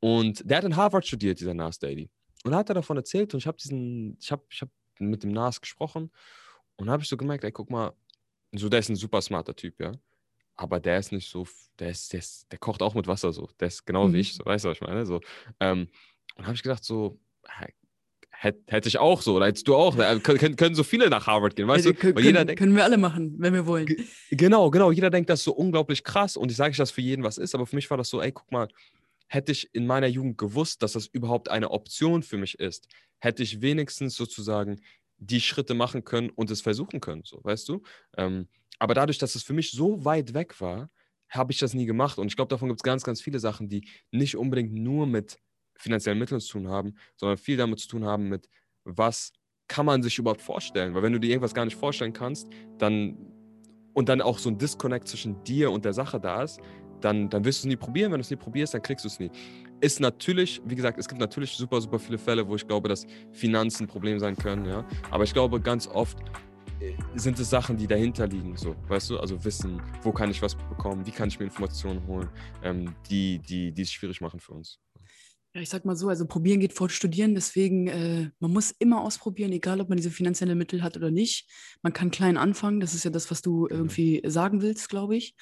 Und 0.00 0.48
der 0.48 0.58
hat 0.58 0.64
in 0.64 0.76
Harvard 0.76 1.06
studiert, 1.06 1.40
dieser 1.40 1.54
Nas 1.54 1.78
Daily. 1.78 2.10
Und 2.44 2.52
da 2.52 2.58
hat 2.58 2.68
er 2.68 2.74
davon 2.74 2.96
erzählt 2.96 3.34
und 3.34 3.38
ich 3.38 3.46
habe 3.46 3.58
diesen, 3.58 4.16
ich 4.20 4.32
habe 4.32 4.42
ich 4.50 4.62
hab 4.62 4.70
mit 4.98 5.22
dem 5.22 5.32
Nas 5.32 5.60
gesprochen 5.60 6.10
und 6.76 6.90
habe 6.90 7.02
ich 7.02 7.08
so 7.08 7.16
gemerkt, 7.16 7.44
ey, 7.44 7.52
guck 7.52 7.70
mal, 7.70 7.92
so 8.52 8.68
der 8.68 8.80
ist 8.80 8.88
ein 8.88 8.96
super 8.96 9.20
smarter 9.22 9.54
Typ, 9.54 9.80
ja. 9.80 9.92
Aber 10.56 10.78
der 10.80 10.98
ist 10.98 11.12
nicht 11.12 11.28
so, 11.30 11.46
der 11.78 11.90
ist, 11.90 12.12
der 12.12 12.18
ist, 12.20 12.50
der 12.52 12.58
kocht 12.58 12.82
auch 12.82 12.94
mit 12.94 13.06
Wasser 13.06 13.32
so. 13.32 13.48
Der 13.60 13.68
ist 13.68 13.86
genau 13.86 14.08
Mhm. 14.08 14.12
wie 14.14 14.20
ich, 14.20 14.34
so, 14.34 14.44
weißt 14.44 14.64
du, 14.64 14.68
was 14.68 14.76
ich 14.76 14.82
meine? 14.82 15.06
So, 15.06 15.20
ähm, 15.60 15.88
und 16.36 16.44
habe 16.46 16.54
ich 16.54 16.62
gedacht, 16.62 16.84
so, 16.84 17.18
hätte 18.30 18.60
hätt 18.66 18.86
ich 18.86 18.98
auch 18.98 19.22
so, 19.22 19.36
oder 19.36 19.46
hättest 19.46 19.68
du 19.68 19.74
auch. 19.74 19.96
Äh, 19.98 20.18
können, 20.20 20.56
können 20.56 20.74
so 20.74 20.82
viele 20.82 21.08
nach 21.10 21.26
Harvard 21.26 21.56
gehen, 21.56 21.68
weißt 21.68 21.86
Äh, 21.86 21.92
du? 21.92 21.98
können, 21.98 22.14
Weil 22.16 22.24
jeder 22.24 22.38
können, 22.38 22.46
denkt, 22.48 22.58
können 22.60 22.76
wir 22.76 22.84
alle 22.84 22.98
machen, 22.98 23.34
wenn 23.38 23.54
wir 23.54 23.66
wollen. 23.66 23.86
Ge- 23.86 24.04
Genau, 24.30 24.70
genau. 24.70 24.92
Jeder 24.92 25.10
denkt, 25.10 25.28
das 25.28 25.40
ist 25.40 25.44
so 25.44 25.52
unglaublich 25.52 26.04
krass 26.04 26.36
und 26.36 26.50
ich 26.50 26.56
sage 26.56 26.70
nicht, 26.70 26.78
dass 26.78 26.90
für 26.92 27.00
jeden 27.00 27.24
was 27.24 27.36
ist, 27.38 27.54
aber 27.54 27.66
für 27.66 27.74
mich 27.76 27.90
war 27.90 27.96
das 27.96 28.08
so, 28.08 28.20
ey, 28.22 28.30
guck 28.32 28.50
mal, 28.52 28.68
hätte 29.28 29.52
ich 29.52 29.68
in 29.74 29.86
meiner 29.86 30.06
Jugend 30.06 30.38
gewusst, 30.38 30.82
dass 30.82 30.92
das 30.92 31.06
überhaupt 31.06 31.48
eine 31.50 31.70
Option 31.70 32.22
für 32.22 32.36
mich 32.36 32.58
ist, 32.60 32.86
hätte 33.18 33.42
ich 33.42 33.60
wenigstens 33.60 34.14
sozusagen 34.16 34.80
die 35.20 35.40
Schritte 35.40 35.74
machen 35.74 36.04
können 36.04 36.30
und 36.30 36.50
es 36.50 36.60
versuchen 36.62 37.00
können, 37.00 37.22
so, 37.24 37.40
weißt 37.44 37.68
du? 37.68 37.82
Ähm, 38.16 38.48
aber 38.78 38.94
dadurch, 38.94 39.18
dass 39.18 39.34
es 39.34 39.42
für 39.42 39.52
mich 39.52 39.70
so 39.70 40.04
weit 40.04 40.34
weg 40.34 40.60
war, 40.60 40.90
habe 41.28 41.52
ich 41.52 41.58
das 41.58 41.74
nie 41.74 41.86
gemacht. 41.86 42.18
Und 42.18 42.26
ich 42.26 42.36
glaube, 42.36 42.48
davon 42.48 42.68
gibt 42.68 42.80
es 42.80 42.82
ganz, 42.82 43.04
ganz 43.04 43.20
viele 43.20 43.38
Sachen, 43.38 43.68
die 43.68 43.86
nicht 44.10 44.36
unbedingt 44.36 44.72
nur 44.72 45.06
mit 45.06 45.38
finanziellen 45.76 46.18
Mitteln 46.18 46.40
zu 46.40 46.52
tun 46.52 46.68
haben, 46.68 46.96
sondern 47.16 47.38
viel 47.38 47.56
damit 47.56 47.78
zu 47.78 47.88
tun 47.88 48.04
haben 48.04 48.28
mit, 48.28 48.48
was 48.84 49.32
kann 49.68 49.86
man 49.86 50.02
sich 50.02 50.18
überhaupt 50.18 50.42
vorstellen? 50.42 50.94
Weil 50.94 51.02
wenn 51.02 51.12
du 51.12 51.20
dir 51.20 51.30
irgendwas 51.30 51.54
gar 51.54 51.64
nicht 51.64 51.76
vorstellen 51.76 52.12
kannst, 52.12 52.48
dann 52.78 53.16
und 53.92 54.08
dann 54.08 54.20
auch 54.20 54.38
so 54.38 54.48
ein 54.48 54.58
Disconnect 54.58 55.08
zwischen 55.08 55.42
dir 55.44 55.70
und 55.70 55.84
der 55.84 55.92
Sache 55.92 56.20
da 56.20 56.42
ist, 56.42 56.60
dann, 57.00 57.28
dann 57.28 57.44
wirst 57.44 57.62
du 57.62 57.68
es 57.68 57.70
nie 57.70 57.76
probieren. 57.76 58.12
Wenn 58.12 58.18
du 58.18 58.22
es 58.22 58.30
nie 58.30 58.36
probierst, 58.36 58.74
dann 58.74 58.82
kriegst 58.82 59.04
du 59.04 59.08
es 59.08 59.18
nie. 59.18 59.30
Ist 59.80 60.00
natürlich, 60.00 60.60
wie 60.64 60.74
gesagt, 60.74 60.98
es 60.98 61.08
gibt 61.08 61.20
natürlich 61.20 61.52
super, 61.52 61.80
super 61.80 61.98
viele 61.98 62.18
Fälle, 62.18 62.46
wo 62.46 62.54
ich 62.54 62.66
glaube, 62.66 62.88
dass 62.88 63.06
Finanzen 63.32 63.84
ein 63.84 63.86
Problem 63.88 64.18
sein 64.18 64.36
können, 64.36 64.66
ja. 64.66 64.86
Aber 65.10 65.24
ich 65.24 65.32
glaube, 65.32 65.60
ganz 65.60 65.86
oft 65.86 66.18
äh, 66.80 66.92
sind 67.14 67.38
es 67.38 67.50
Sachen, 67.50 67.76
die 67.76 67.86
dahinter 67.86 68.26
liegen, 68.26 68.56
so, 68.56 68.76
weißt 68.88 69.10
du? 69.10 69.18
Also 69.18 69.42
wissen, 69.44 69.80
wo 70.02 70.12
kann 70.12 70.30
ich 70.30 70.42
was 70.42 70.54
bekommen, 70.54 71.06
wie 71.06 71.10
kann 71.10 71.28
ich 71.28 71.38
mir 71.38 71.46
Informationen 71.46 72.06
holen, 72.06 72.28
ähm, 72.62 72.94
die, 73.08 73.38
die, 73.38 73.72
die 73.72 73.82
es 73.82 73.92
schwierig 73.92 74.20
machen 74.20 74.40
für 74.40 74.52
uns. 74.52 74.78
Ja, 75.52 75.60
ich 75.60 75.68
sag 75.68 75.84
mal 75.84 75.96
so, 75.96 76.08
also 76.08 76.26
probieren 76.26 76.60
geht 76.60 76.72
vor 76.74 76.88
Studieren, 76.88 77.34
deswegen, 77.34 77.88
äh, 77.88 78.30
man 78.38 78.52
muss 78.52 78.70
immer 78.78 79.00
ausprobieren, 79.00 79.50
egal 79.50 79.80
ob 79.80 79.88
man 79.88 79.96
diese 79.96 80.12
finanziellen 80.12 80.56
Mittel 80.56 80.82
hat 80.84 80.96
oder 80.96 81.10
nicht. 81.10 81.50
Man 81.82 81.92
kann 81.92 82.12
klein 82.12 82.36
anfangen, 82.36 82.78
das 82.78 82.94
ist 82.94 83.04
ja 83.04 83.10
das, 83.10 83.32
was 83.32 83.42
du 83.42 83.64
genau. 83.64 83.80
irgendwie 83.80 84.22
sagen 84.24 84.62
willst, 84.62 84.88
glaube 84.88 85.16
ich. 85.16 85.34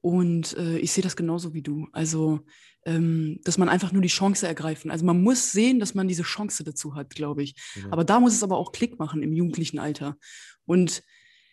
Und 0.00 0.56
äh, 0.56 0.78
ich 0.78 0.92
sehe 0.92 1.02
das 1.02 1.16
genauso 1.16 1.54
wie 1.54 1.62
du. 1.62 1.88
Also, 1.92 2.40
ähm, 2.86 3.40
dass 3.44 3.58
man 3.58 3.68
einfach 3.68 3.92
nur 3.92 4.02
die 4.02 4.08
Chance 4.08 4.46
ergreifen. 4.46 4.90
Also 4.90 5.04
man 5.04 5.22
muss 5.22 5.52
sehen, 5.52 5.80
dass 5.80 5.94
man 5.94 6.08
diese 6.08 6.22
Chance 6.22 6.64
dazu 6.64 6.94
hat, 6.94 7.14
glaube 7.14 7.42
ich. 7.42 7.54
Mhm. 7.76 7.92
Aber 7.92 8.04
da 8.04 8.20
muss 8.20 8.34
es 8.34 8.42
aber 8.42 8.56
auch 8.56 8.72
Klick 8.72 8.98
machen 8.98 9.22
im 9.22 9.32
jugendlichen 9.32 9.78
Alter. 9.78 10.16
Und 10.64 11.02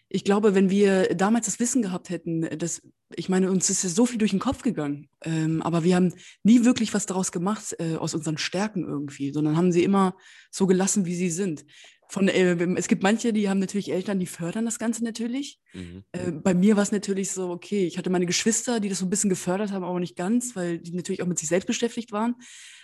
ich 0.07 0.23
glaube, 0.23 0.53
wenn 0.53 0.69
wir 0.69 1.15
damals 1.15 1.47
das 1.47 1.59
Wissen 1.59 1.81
gehabt 1.81 2.09
hätten, 2.09 2.41
dass, 2.57 2.81
ich 3.15 3.27
meine, 3.27 3.49
uns 3.49 3.69
ist 3.69 3.83
ja 3.83 3.89
so 3.89 4.05
viel 4.05 4.19
durch 4.19 4.31
den 4.31 4.39
Kopf 4.39 4.61
gegangen, 4.61 5.09
ähm, 5.23 5.61
aber 5.63 5.83
wir 5.83 5.95
haben 5.95 6.13
nie 6.43 6.63
wirklich 6.63 6.93
was 6.93 7.07
daraus 7.07 7.31
gemacht, 7.31 7.75
äh, 7.79 7.95
aus 7.95 8.13
unseren 8.13 8.37
Stärken 8.37 8.85
irgendwie, 8.85 9.33
sondern 9.33 9.57
haben 9.57 9.71
sie 9.71 9.83
immer 9.83 10.15
so 10.51 10.67
gelassen, 10.67 11.05
wie 11.05 11.15
sie 11.15 11.31
sind. 11.31 11.65
Von, 12.09 12.27
äh, 12.27 12.55
es 12.77 12.87
gibt 12.87 13.03
manche, 13.03 13.33
die 13.33 13.49
haben 13.49 13.59
natürlich 13.59 13.91
Eltern, 13.91 14.19
die 14.19 14.25
fördern 14.25 14.65
das 14.65 14.79
Ganze 14.79 15.03
natürlich. 15.03 15.59
Mhm. 15.73 16.03
Äh, 16.11 16.31
bei 16.31 16.53
mir 16.53 16.75
war 16.75 16.83
es 16.83 16.91
natürlich 16.91 17.31
so, 17.31 17.49
okay, 17.49 17.85
ich 17.85 17.97
hatte 17.97 18.09
meine 18.09 18.25
Geschwister, 18.25 18.79
die 18.79 18.89
das 18.89 18.99
so 18.99 19.05
ein 19.05 19.09
bisschen 19.09 19.29
gefördert 19.29 19.71
haben, 19.71 19.83
aber 19.83 19.99
nicht 19.99 20.15
ganz, 20.15 20.55
weil 20.55 20.79
die 20.79 20.93
natürlich 20.93 21.21
auch 21.21 21.27
mit 21.27 21.39
sich 21.39 21.49
selbst 21.49 21.67
beschäftigt 21.67 22.11
waren. 22.11 22.35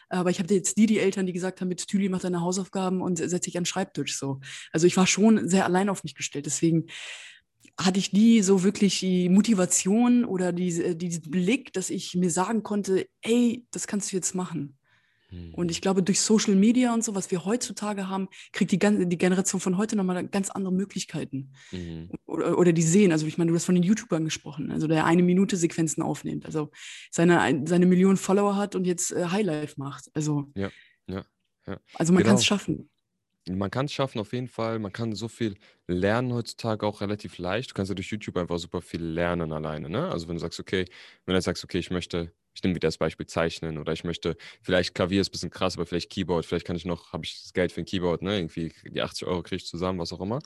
Aber 0.10 0.30
ich 0.30 0.40
hatte 0.40 0.54
jetzt 0.54 0.78
nie 0.78 0.88
die 0.88 1.00
Eltern, 1.00 1.26
die 1.26 1.34
gesagt 1.34 1.62
haben, 1.62 1.70
mit 1.70 1.88
Tüli 1.88 2.10
mach 2.10 2.20
deine 2.20 2.42
Hausaufgaben 2.42 3.02
und 3.02 3.18
setz 3.18 3.46
dich 3.46 3.58
an 3.58 3.64
den 3.64 3.68
Schreibtisch 3.68 4.18
so. 4.18 4.42
Also 4.72 4.86
ich 4.88 4.98
war 4.98 5.08
schon 5.08 5.48
sehr 5.48 5.66
allein 5.66 5.88
auf 5.88 6.04
mich 6.04 6.16
gestellt. 6.16 6.46
Deswegen 6.46 6.88
hatte 7.80 8.00
ich 8.00 8.12
nie 8.12 8.42
so 8.42 8.64
wirklich 8.64 9.00
die 9.00 9.30
Motivation 9.30 10.26
oder 10.26 10.52
die, 10.52 10.98
diesen 10.98 11.32
Blick, 11.32 11.72
dass 11.74 11.90
ich 11.90 12.16
mir 12.16 12.30
sagen 12.30 12.64
konnte, 12.64 13.08
ey, 13.22 13.66
das 13.72 13.88
kannst 13.88 14.12
du 14.12 14.18
jetzt 14.18 14.36
machen. 14.36 14.78
Und 15.54 15.72
ich 15.72 15.82
glaube, 15.82 16.04
durch 16.04 16.20
Social 16.20 16.56
Media 16.56 16.94
und 16.94 17.04
so, 17.04 17.16
was 17.16 17.32
wir 17.32 17.46
heutzutage 17.46 18.10
haben, 18.10 18.28
kriegt 18.52 18.72
die, 18.72 18.80
die 18.80 19.18
Generation 19.18 19.62
von 19.62 19.78
heute 19.78 19.96
nochmal 19.96 20.28
ganz 20.28 20.50
andere 20.50 20.74
Möglichkeiten. 20.74 21.54
Mhm. 21.72 22.10
Oder, 22.26 22.58
oder, 22.58 22.74
die 22.74 22.82
sehen, 22.82 23.12
also 23.12 23.26
ich 23.26 23.38
meine, 23.38 23.50
du 23.52 23.56
hast 23.56 23.66
von 23.66 23.76
den 23.76 23.84
YouTubern 23.84 24.26
gesprochen, 24.26 24.72
also 24.72 24.88
der 24.88 25.06
eine 25.06 25.24
Minute 25.24 25.56
Sequenzen 25.56 26.04
aufnimmt, 26.04 26.46
also 26.46 26.72
seine, 27.12 27.64
seine 27.66 27.86
Millionen 27.86 28.18
Follower 28.18 28.56
hat 28.56 28.76
und 28.76 28.86
jetzt 28.86 29.12
äh, 29.12 29.26
Highlife 29.26 29.76
macht. 29.78 30.10
Also, 30.14 30.52
ja, 30.56 30.70
ja, 31.08 31.24
ja. 31.66 31.80
also 31.94 32.14
man 32.14 32.24
genau. 32.24 32.32
kann 32.32 32.40
es 32.40 32.46
schaffen. 32.46 32.90
Man 33.50 33.72
kann 33.72 33.86
es 33.86 33.94
schaffen, 33.94 34.20
auf 34.20 34.34
jeden 34.34 34.48
Fall. 34.48 34.78
Man 34.78 34.94
kann 34.94 35.16
so 35.16 35.28
viel 35.28 35.56
lernen 35.88 36.32
heutzutage 36.34 36.86
auch 36.86 37.02
relativ 37.02 37.40
leicht. 37.40 37.72
Du 37.72 37.74
kannst 37.74 37.90
ja 37.90 37.96
durch 37.96 38.12
YouTube 38.12 38.38
einfach 38.38 38.60
super 38.60 38.82
viel 38.82 39.04
lernen 39.04 39.52
alleine. 39.52 39.90
Ne? 39.90 40.10
Also 40.10 40.28
wenn 40.28 40.36
du 40.36 40.42
sagst, 40.42 40.60
okay, 40.60 40.86
wenn 41.26 41.34
du 41.34 41.42
sagst, 41.42 41.64
okay, 41.64 41.80
ich 41.80 41.90
möchte 41.90 42.32
ich 42.54 42.64
nehme 42.64 42.76
wieder 42.76 42.88
das 42.88 42.98
Beispiel 42.98 43.26
Zeichnen 43.26 43.78
oder 43.78 43.94
ich 43.94 44.04
möchte, 44.04 44.36
vielleicht 44.62 44.94
Klavier 44.94 45.22
ist 45.22 45.30
ein 45.30 45.32
bisschen 45.32 45.50
krass, 45.50 45.76
aber 45.76 45.86
vielleicht 45.86 46.10
Keyboard, 46.10 46.46
vielleicht 46.46 46.66
kann 46.66 46.76
ich 46.76 46.86
noch, 46.86 47.14
habe 47.14 47.26
ich 47.26 47.42
das 47.42 47.54
Geld 47.54 47.72
für 47.72 47.82
ein 47.82 47.86
Keyboard, 47.86 48.22
ne? 48.22 48.38
Irgendwie 48.38 48.74
die 48.86 49.02
80 49.02 49.28
Euro 49.28 49.42
kriege 49.44 49.58
ich 49.58 49.66
zusammen, 49.66 50.00
was 50.00 50.14
auch 50.14 50.22
immer. 50.22 50.40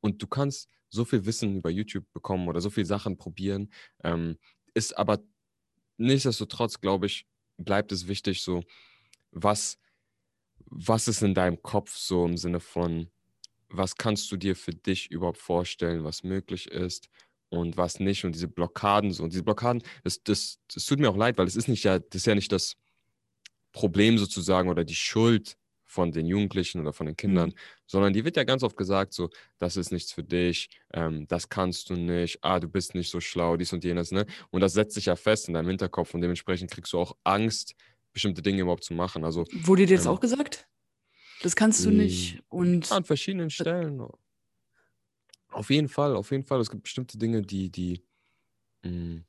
Und 0.00 0.22
du 0.22 0.26
kannst 0.26 0.68
so 0.88 1.04
viel 1.04 1.24
Wissen 1.26 1.56
über 1.56 1.70
YouTube 1.70 2.04
bekommen 2.12 2.48
oder 2.48 2.60
so 2.60 2.70
viele 2.70 2.86
Sachen 2.86 3.16
probieren. 3.16 3.72
Ähm, 4.02 4.38
ist 4.74 4.96
aber 4.96 5.20
nichtsdestotrotz, 5.96 6.80
glaube 6.80 7.06
ich, 7.06 7.26
bleibt 7.58 7.92
es 7.92 8.08
wichtig, 8.08 8.42
so, 8.42 8.62
was, 9.30 9.78
was 10.66 11.08
ist 11.08 11.22
in 11.22 11.34
deinem 11.34 11.62
Kopf 11.62 11.96
so 11.96 12.24
im 12.24 12.36
Sinne 12.36 12.60
von, 12.60 13.10
was 13.68 13.96
kannst 13.96 14.30
du 14.32 14.36
dir 14.36 14.56
für 14.56 14.72
dich 14.72 15.10
überhaupt 15.10 15.38
vorstellen, 15.38 16.04
was 16.04 16.24
möglich 16.24 16.68
ist? 16.70 17.08
Und 17.50 17.76
was 17.76 18.00
nicht 18.00 18.24
und 18.24 18.34
diese 18.34 18.48
Blockaden 18.48 19.12
so. 19.12 19.24
Und 19.24 19.32
diese 19.32 19.42
Blockaden, 19.42 19.82
das, 20.04 20.22
das, 20.22 20.58
das 20.72 20.86
tut 20.86 20.98
mir 20.98 21.10
auch 21.10 21.16
leid, 21.16 21.36
weil 21.36 21.46
es 21.46 21.56
ist 21.56 21.68
nicht 21.68 21.84
ja, 21.84 21.98
das 21.98 22.22
ist 22.22 22.26
ja 22.26 22.34
nicht 22.34 22.52
das 22.52 22.76
Problem 23.72 24.18
sozusagen 24.18 24.68
oder 24.68 24.84
die 24.84 24.94
Schuld 24.94 25.56
von 25.84 26.12
den 26.12 26.26
Jugendlichen 26.26 26.80
oder 26.80 26.92
von 26.92 27.06
den 27.06 27.16
Kindern, 27.16 27.50
mhm. 27.50 27.54
sondern 27.86 28.12
die 28.12 28.24
wird 28.24 28.36
ja 28.36 28.44
ganz 28.44 28.62
oft 28.62 28.76
gesagt, 28.76 29.12
so, 29.12 29.28
das 29.58 29.76
ist 29.76 29.90
nichts 29.90 30.12
für 30.12 30.22
dich, 30.22 30.70
ähm, 30.92 31.26
das 31.26 31.48
kannst 31.48 31.90
du 31.90 31.94
nicht, 31.94 32.38
ah, 32.42 32.60
du 32.60 32.68
bist 32.68 32.94
nicht 32.94 33.10
so 33.10 33.20
schlau, 33.20 33.56
dies 33.56 33.72
und 33.72 33.82
jenes, 33.82 34.12
ne? 34.12 34.24
Und 34.50 34.60
das 34.60 34.74
setzt 34.74 34.94
sich 34.94 35.06
ja 35.06 35.16
fest 35.16 35.48
in 35.48 35.54
deinem 35.54 35.66
Hinterkopf 35.66 36.14
und 36.14 36.20
dementsprechend 36.20 36.70
kriegst 36.70 36.92
du 36.92 36.98
auch 37.00 37.16
Angst, 37.24 37.74
bestimmte 38.12 38.40
Dinge 38.40 38.62
überhaupt 38.62 38.84
zu 38.84 38.94
machen. 38.94 39.24
Also, 39.24 39.44
Wurde 39.52 39.86
dir 39.86 39.96
das 39.96 40.06
ähm, 40.06 40.12
auch 40.12 40.20
gesagt? 40.20 40.68
Das 41.42 41.56
kannst 41.56 41.84
du 41.84 41.90
nicht. 41.90 42.40
Und 42.48 42.92
an 42.92 43.04
verschiedenen 43.04 43.50
Stellen. 43.50 44.00
Auf 45.50 45.70
jeden 45.70 45.88
Fall, 45.88 46.16
auf 46.16 46.30
jeden 46.30 46.44
Fall. 46.44 46.60
Es 46.60 46.70
gibt 46.70 46.84
bestimmte 46.84 47.18
Dinge, 47.18 47.42
die, 47.42 47.70
die, 47.70 48.02
mh, 48.82 48.90
hm, 48.90 49.24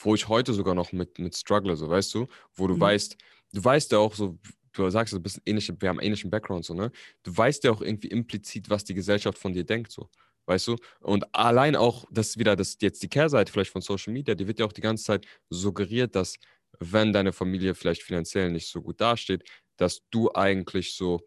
wo 0.00 0.14
ich 0.14 0.28
heute 0.28 0.52
sogar 0.52 0.74
noch 0.74 0.92
mit, 0.92 1.18
mit 1.18 1.36
struggle, 1.36 1.76
so 1.76 1.88
weißt 1.88 2.14
du, 2.14 2.26
wo 2.54 2.66
du 2.66 2.76
mhm. 2.76 2.80
weißt, 2.80 3.16
du 3.52 3.64
weißt 3.64 3.92
ja 3.92 3.98
auch 3.98 4.14
so, 4.14 4.38
du 4.72 4.90
sagst, 4.90 5.12
du 5.12 5.20
bist 5.20 5.40
ähnlich, 5.44 5.72
wir 5.80 5.88
haben 5.88 6.00
ähnlichen 6.00 6.30
Background, 6.30 6.64
so, 6.64 6.74
ne? 6.74 6.92
Du 7.22 7.36
weißt 7.36 7.64
ja 7.64 7.72
auch 7.72 7.82
irgendwie 7.82 8.08
implizit, 8.08 8.70
was 8.70 8.84
die 8.84 8.94
Gesellschaft 8.94 9.38
von 9.38 9.52
dir 9.52 9.64
denkt, 9.64 9.90
so. 9.90 10.08
Weißt 10.46 10.66
du? 10.68 10.76
Und 11.00 11.26
allein 11.34 11.76
auch, 11.76 12.06
das 12.10 12.38
wieder, 12.38 12.56
das 12.56 12.78
jetzt 12.80 13.02
die 13.02 13.08
Kehrseite 13.08 13.52
vielleicht 13.52 13.70
von 13.70 13.82
Social 13.82 14.12
Media, 14.14 14.34
die 14.34 14.46
wird 14.46 14.58
ja 14.58 14.66
auch 14.66 14.72
die 14.72 14.80
ganze 14.80 15.04
Zeit 15.04 15.26
suggeriert, 15.50 16.14
dass 16.14 16.36
wenn 16.78 17.12
deine 17.12 17.32
Familie 17.32 17.74
vielleicht 17.74 18.02
finanziell 18.02 18.50
nicht 18.50 18.68
so 18.68 18.80
gut 18.80 19.00
dasteht, 19.00 19.44
dass 19.76 20.00
du 20.10 20.32
eigentlich 20.32 20.94
so, 20.94 21.20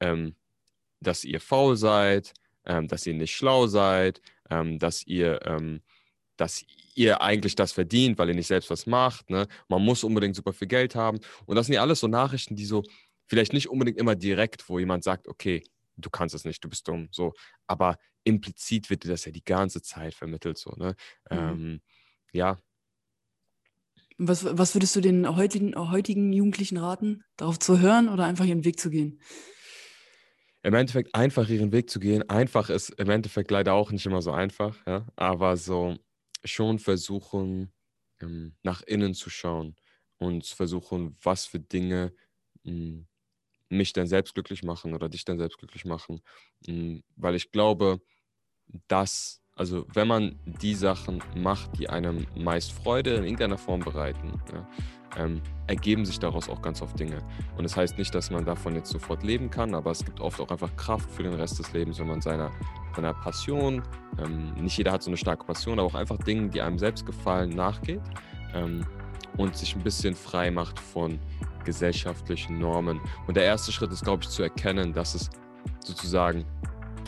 ähm, 0.00 0.36
dass 1.00 1.24
ihr 1.24 1.40
faul 1.40 1.76
seid, 1.76 2.34
ähm, 2.68 2.86
dass 2.86 3.06
ihr 3.06 3.14
nicht 3.14 3.34
schlau 3.34 3.66
seid, 3.66 4.20
ähm, 4.50 4.78
dass 4.78 5.04
ihr, 5.06 5.40
ähm, 5.44 5.82
dass 6.36 6.64
ihr 6.94 7.20
eigentlich 7.20 7.56
das 7.56 7.72
verdient, 7.72 8.18
weil 8.18 8.28
ihr 8.28 8.34
nicht 8.34 8.46
selbst 8.46 8.70
was 8.70 8.86
macht. 8.86 9.30
Ne? 9.30 9.48
Man 9.68 9.82
muss 9.82 10.04
unbedingt 10.04 10.36
super 10.36 10.52
viel 10.52 10.68
Geld 10.68 10.94
haben. 10.94 11.18
Und 11.46 11.56
das 11.56 11.66
sind 11.66 11.74
ja 11.74 11.80
alles 11.80 12.00
so 12.00 12.06
Nachrichten, 12.06 12.54
die 12.54 12.66
so 12.66 12.84
vielleicht 13.26 13.52
nicht 13.52 13.68
unbedingt 13.68 13.98
immer 13.98 14.14
direkt, 14.14 14.68
wo 14.68 14.78
jemand 14.78 15.04
sagt, 15.04 15.28
okay, 15.28 15.64
du 15.96 16.10
kannst 16.10 16.34
es 16.34 16.44
nicht, 16.44 16.62
du 16.62 16.68
bist 16.68 16.86
dumm, 16.86 17.08
so. 17.10 17.32
Aber 17.66 17.96
implizit 18.24 18.90
wird 18.90 19.04
dir 19.04 19.08
das 19.08 19.24
ja 19.24 19.32
die 19.32 19.44
ganze 19.44 19.82
Zeit 19.82 20.14
vermittelt, 20.14 20.58
so. 20.58 20.70
Ne? 20.76 20.94
Mhm. 21.30 21.38
Ähm, 21.38 21.80
ja. 22.32 22.58
Was, 24.18 24.44
was 24.44 24.74
würdest 24.74 24.96
du 24.96 25.00
den 25.00 25.36
heutigen, 25.36 25.76
heutigen 25.76 26.32
Jugendlichen 26.32 26.76
raten, 26.76 27.22
darauf 27.36 27.58
zu 27.58 27.78
hören 27.78 28.08
oder 28.08 28.24
einfach 28.24 28.44
ihren 28.44 28.64
Weg 28.64 28.80
zu 28.80 28.90
gehen? 28.90 29.20
Im 30.68 30.74
Endeffekt 30.74 31.14
einfach 31.14 31.48
ihren 31.48 31.72
Weg 31.72 31.88
zu 31.88 31.98
gehen. 31.98 32.28
Einfach 32.28 32.68
ist 32.68 32.90
im 32.90 33.08
Endeffekt 33.08 33.50
leider 33.50 33.72
auch 33.72 33.90
nicht 33.90 34.04
immer 34.04 34.20
so 34.20 34.32
einfach, 34.32 34.76
ja? 34.86 35.06
aber 35.16 35.56
so 35.56 35.96
schon 36.44 36.78
versuchen, 36.78 37.72
ähm, 38.20 38.54
nach 38.62 38.82
innen 38.82 39.14
zu 39.14 39.30
schauen 39.30 39.76
und 40.18 40.44
versuchen, 40.46 41.16
was 41.22 41.46
für 41.46 41.58
Dinge 41.58 42.12
hm, 42.64 43.06
mich 43.70 43.94
dann 43.94 44.06
selbst 44.08 44.34
glücklich 44.34 44.62
machen 44.62 44.94
oder 44.94 45.08
dich 45.08 45.24
dann 45.24 45.38
selbst 45.38 45.58
glücklich 45.58 45.86
machen. 45.86 46.20
Hm, 46.66 47.02
weil 47.16 47.34
ich 47.34 47.50
glaube, 47.50 48.02
dass 48.88 49.42
also 49.58 49.84
wenn 49.92 50.08
man 50.08 50.36
die 50.44 50.74
Sachen 50.74 51.22
macht, 51.36 51.78
die 51.78 51.90
einem 51.90 52.26
meist 52.36 52.72
Freude 52.72 53.14
in 53.14 53.24
irgendeiner 53.24 53.58
Form 53.58 53.80
bereiten, 53.80 54.40
ja, 54.52 54.66
ähm, 55.16 55.42
ergeben 55.66 56.04
sich 56.04 56.18
daraus 56.18 56.48
auch 56.48 56.62
ganz 56.62 56.80
oft 56.80 56.98
Dinge. 56.98 57.18
Und 57.56 57.64
das 57.64 57.76
heißt 57.76 57.98
nicht, 57.98 58.14
dass 58.14 58.30
man 58.30 58.44
davon 58.44 58.74
jetzt 58.74 58.90
sofort 58.90 59.22
leben 59.22 59.50
kann, 59.50 59.74
aber 59.74 59.90
es 59.90 60.04
gibt 60.04 60.20
oft 60.20 60.40
auch 60.40 60.50
einfach 60.50 60.74
Kraft 60.76 61.10
für 61.10 61.24
den 61.24 61.34
Rest 61.34 61.58
des 61.58 61.72
Lebens, 61.72 61.98
wenn 61.98 62.06
man 62.06 62.20
seiner, 62.20 62.50
seiner 62.94 63.14
Passion, 63.14 63.82
ähm, 64.22 64.54
nicht 64.54 64.78
jeder 64.78 64.92
hat 64.92 65.02
so 65.02 65.10
eine 65.10 65.16
starke 65.16 65.44
Passion, 65.44 65.78
aber 65.78 65.88
auch 65.88 65.94
einfach 65.94 66.18
Dingen, 66.18 66.50
die 66.50 66.60
einem 66.62 66.78
selbst 66.78 67.04
gefallen, 67.04 67.50
nachgeht 67.50 68.02
ähm, 68.54 68.86
und 69.36 69.56
sich 69.56 69.74
ein 69.74 69.82
bisschen 69.82 70.14
frei 70.14 70.50
macht 70.50 70.78
von 70.78 71.18
gesellschaftlichen 71.64 72.58
Normen. 72.58 73.00
Und 73.26 73.36
der 73.36 73.44
erste 73.44 73.72
Schritt 73.72 73.90
ist, 73.90 74.04
glaube 74.04 74.22
ich, 74.22 74.28
zu 74.28 74.42
erkennen, 74.42 74.92
dass 74.92 75.14
es 75.14 75.30
sozusagen 75.84 76.44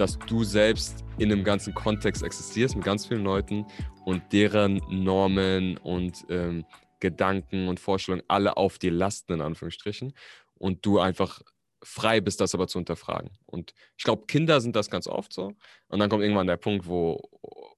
dass 0.00 0.18
du 0.18 0.44
selbst 0.44 1.04
in 1.18 1.30
einem 1.30 1.44
ganzen 1.44 1.74
Kontext 1.74 2.22
existierst 2.22 2.74
mit 2.74 2.84
ganz 2.84 3.04
vielen 3.04 3.22
Leuten 3.22 3.66
und 4.06 4.22
deren 4.32 4.80
Normen 4.88 5.76
und 5.76 6.24
ähm, 6.30 6.64
Gedanken 7.00 7.68
und 7.68 7.78
Vorstellungen 7.78 8.24
alle 8.26 8.56
auf 8.56 8.78
dir 8.78 8.92
lasten, 8.92 9.34
in 9.34 9.40
Anführungsstrichen, 9.42 10.14
und 10.54 10.86
du 10.86 11.00
einfach 11.00 11.42
frei 11.82 12.22
bist, 12.22 12.40
das 12.40 12.54
aber 12.54 12.66
zu 12.66 12.78
hinterfragen. 12.78 13.30
Und 13.44 13.74
ich 13.98 14.04
glaube, 14.04 14.24
Kinder 14.26 14.62
sind 14.62 14.74
das 14.74 14.88
ganz 14.88 15.06
oft 15.06 15.34
so. 15.34 15.52
Und 15.88 15.98
dann 15.98 16.08
kommt 16.08 16.22
irgendwann 16.22 16.46
der 16.46 16.56
Punkt, 16.56 16.86
wo, 16.86 17.28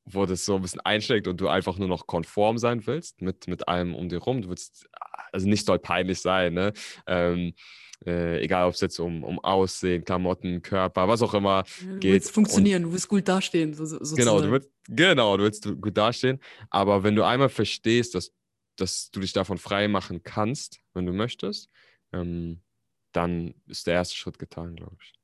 wo 0.05 0.25
das 0.25 0.45
so 0.45 0.57
ein 0.57 0.63
bisschen 0.63 0.81
einschlägt 0.81 1.27
und 1.27 1.41
du 1.41 1.49
einfach 1.49 1.77
nur 1.77 1.89
noch 1.89 2.07
konform 2.07 2.57
sein 2.59 2.87
willst 2.87 3.21
mit, 3.21 3.49
mit 3.49 3.67
allem 3.67 3.97
um 3.97 4.09
dir 4.09 4.19
rum. 4.19 4.43
Du 4.43 4.49
willst, 4.49 4.89
also 5.33 5.49
nicht 5.49 5.67
soll 5.67 5.81
peinlich 5.81 6.21
sein, 6.21 6.55
ne? 6.55 6.73
Ähm, 7.07 7.55
äh, 8.07 8.41
egal 8.43 8.67
ob 8.67 8.75
es 8.75 8.81
jetzt 8.81 8.99
um, 8.99 9.25
um 9.25 9.39
Aussehen, 9.41 10.05
Klamotten, 10.05 10.63
Körper, 10.63 11.09
was 11.09 11.23
auch 11.23 11.35
immer 11.35 11.65
Du 11.81 11.99
geht. 11.99 12.13
willst 12.13 12.31
funktionieren, 12.31 12.85
du 12.85 12.93
willst 12.93 13.09
gut 13.09 13.27
dastehen, 13.29 13.75
so, 13.75 13.85
so, 13.85 14.17
Genau, 14.17 14.41
du 14.41 14.51
willst, 14.51 14.71
genau, 14.89 15.37
du 15.37 15.45
willst 15.45 15.65
gut 15.81 15.97
dastehen. 15.97 16.41
Aber 16.71 17.03
wenn 17.03 17.15
du 17.15 17.25
einmal 17.25 17.49
verstehst, 17.49 18.15
dass, 18.15 18.33
dass 18.77 19.11
du 19.11 19.21
dich 19.21 19.33
davon 19.33 19.59
frei 19.59 19.89
machen 19.89 20.23
kannst, 20.23 20.81
wenn 20.95 21.07
du 21.07 21.13
möchtest, 21.13 21.71
ähm, 22.13 22.61
dann 23.13 23.55
ist 23.67 23.87
der 23.87 23.95
erste 23.95 24.17
Schritt 24.17 24.39
getan, 24.39 24.77
glaube 24.77 24.97
ich. 25.01 25.15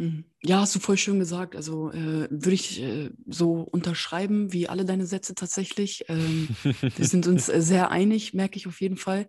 Mhm. 0.00 0.24
Ja, 0.42 0.60
hast 0.60 0.74
du 0.74 0.78
voll 0.80 0.96
schön 0.96 1.18
gesagt. 1.18 1.54
Also 1.56 1.90
äh, 1.90 2.26
würde 2.30 2.52
ich 2.52 2.80
äh, 2.80 3.10
so 3.26 3.60
unterschreiben 3.60 4.52
wie 4.52 4.68
alle 4.68 4.84
deine 4.84 5.06
Sätze 5.06 5.34
tatsächlich. 5.34 6.04
Ähm, 6.08 6.48
wir 6.62 7.06
sind 7.06 7.26
uns 7.26 7.48
äh, 7.48 7.60
sehr 7.60 7.90
einig, 7.90 8.32
merke 8.32 8.56
ich 8.56 8.66
auf 8.66 8.80
jeden 8.80 8.96
Fall. 8.96 9.28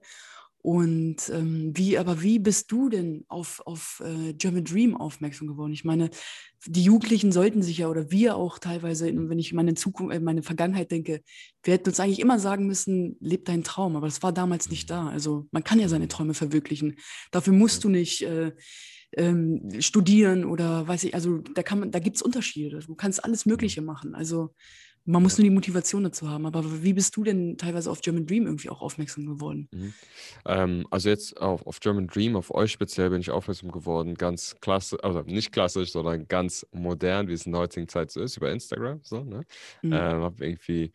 Und 0.62 1.30
ähm, 1.30 1.71
wie, 1.76 1.97
aber 1.97 2.21
wie 2.21 2.38
bist 2.38 2.71
du 2.71 2.89
denn 2.89 3.26
auf, 3.28 3.62
auf 3.65 4.02
äh, 4.06 4.34
German 4.34 4.63
Dream 4.63 4.95
aufmerksam 4.95 5.47
geworden? 5.47 5.74
Ich 5.74 5.84
meine, 5.84 6.12
die 6.67 6.84
Jugendlichen 6.84 7.32
sollten 7.32 7.63
sich 7.63 7.80
ja 7.80 7.88
oder 7.88 8.12
wir 8.12 8.36
auch 8.36 8.60
teilweise, 8.60 9.08
wenn 9.08 9.39
ich 9.39 9.54
meine 9.54 9.74
Zukunft, 9.74 10.15
äh, 10.15 10.19
meine 10.19 10.43
Vergangenheit 10.43 10.91
denke, 10.91 11.21
wir 11.63 11.74
hätten 11.74 11.89
uns 11.89 12.00
eigentlich 12.00 12.19
immer 12.19 12.38
sagen 12.38 12.67
müssen, 12.67 13.17
leb 13.19 13.45
deinen 13.45 13.63
Traum, 13.63 13.95
aber 13.95 14.06
das 14.06 14.21
war 14.21 14.32
damals 14.32 14.69
nicht 14.69 14.89
da. 14.91 15.10
Also 15.10 15.47
man 15.52 15.63
kann 15.63 15.80
ja 15.80 15.89
seine 15.89 16.08
Träume 16.08 16.36
verwirklichen. 16.36 16.97
Dafür 17.32 17.54
musst 17.54 17.84
du 17.84 17.89
nicht 17.89 18.21
äh, 18.21 18.52
ähm, 19.17 19.67
studieren 19.80 20.45
oder 20.45 20.88
weiß 20.88 21.06
ich, 21.06 21.15
also 21.15 21.39
da 21.39 21.63
kann 21.63 21.80
man, 21.80 21.91
da 21.91 22.00
gibt 22.00 22.17
es 22.17 22.21
Unterschiede. 22.21 22.80
Du 22.80 22.95
kannst 22.95 23.24
alles 23.26 23.47
Mögliche 23.47 23.82
machen. 23.82 24.13
Also 24.13 24.54
man 25.05 25.23
muss 25.23 25.37
nur 25.37 25.43
die 25.43 25.49
Motivation 25.49 26.03
dazu 26.03 26.29
haben. 26.29 26.45
Aber 26.45 26.83
wie 26.83 26.93
bist 26.93 27.15
du 27.15 27.23
denn 27.23 27.57
teilweise 27.57 27.89
auf 27.89 28.01
German 28.01 28.25
Dream 28.25 28.45
irgendwie 28.45 28.69
auch 28.69 28.81
aufmerksam 28.81 29.25
geworden? 29.25 29.67
Mhm. 29.71 29.93
Ähm, 30.45 30.87
also 30.91 31.09
jetzt 31.09 31.39
auf, 31.41 31.65
auf 31.65 31.79
German 31.79 32.07
Dream, 32.07 32.35
auf 32.35 32.53
euch 32.53 32.71
speziell 32.71 33.09
bin 33.09 33.21
ich 33.21 33.31
aufmerksam 33.31 33.71
geworden, 33.71 34.15
ganz 34.15 34.55
klassisch, 34.61 34.99
also 35.03 35.21
nicht 35.21 35.51
klassisch, 35.51 35.91
sondern 35.91 36.27
ganz 36.27 36.65
modern, 36.71 37.27
wie 37.27 37.33
es 37.33 37.45
in 37.45 37.51
der 37.51 37.61
heutigen 37.61 37.87
Zeit 37.87 38.11
so 38.11 38.21
ist, 38.21 38.37
über 38.37 38.51
Instagram. 38.51 38.99
So, 39.03 39.23
ne? 39.23 39.43
Mhm. 39.81 39.93
Ähm, 39.93 40.21
habe 40.21 40.45
irgendwie 40.45 40.91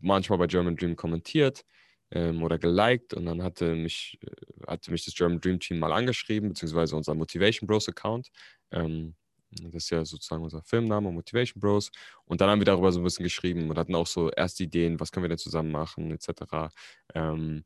manchmal 0.00 0.38
bei 0.38 0.46
German 0.46 0.76
Dream 0.76 0.96
kommentiert 0.96 1.64
ähm, 2.10 2.42
oder 2.42 2.58
geliked 2.58 3.14
und 3.14 3.26
dann 3.26 3.42
hatte 3.42 3.74
mich, 3.74 4.18
äh, 4.22 4.66
hatte 4.66 4.90
mich 4.90 5.04
das 5.04 5.14
German 5.14 5.40
Dream 5.40 5.60
Team 5.60 5.78
mal 5.78 5.92
angeschrieben, 5.92 6.48
beziehungsweise 6.50 6.96
unser 6.96 7.14
Motivation 7.14 7.66
Bros 7.66 7.88
Account. 7.88 8.30
Ähm, 8.70 9.14
das 9.62 9.84
ist 9.84 9.90
ja 9.90 10.04
sozusagen 10.04 10.42
unser 10.42 10.62
Firmenname, 10.62 11.10
Motivation 11.12 11.60
Bros. 11.60 11.90
Und 12.24 12.40
dann 12.40 12.50
haben 12.50 12.60
wir 12.60 12.64
darüber 12.66 12.92
so 12.92 13.00
ein 13.00 13.04
bisschen 13.04 13.24
geschrieben 13.24 13.70
und 13.70 13.78
hatten 13.78 13.94
auch 13.94 14.06
so 14.06 14.30
erste 14.30 14.64
Ideen, 14.64 15.00
was 15.00 15.12
können 15.12 15.24
wir 15.24 15.28
denn 15.28 15.38
zusammen 15.38 15.70
machen, 15.72 16.10
etc. 16.10 16.70
Ähm, 17.14 17.64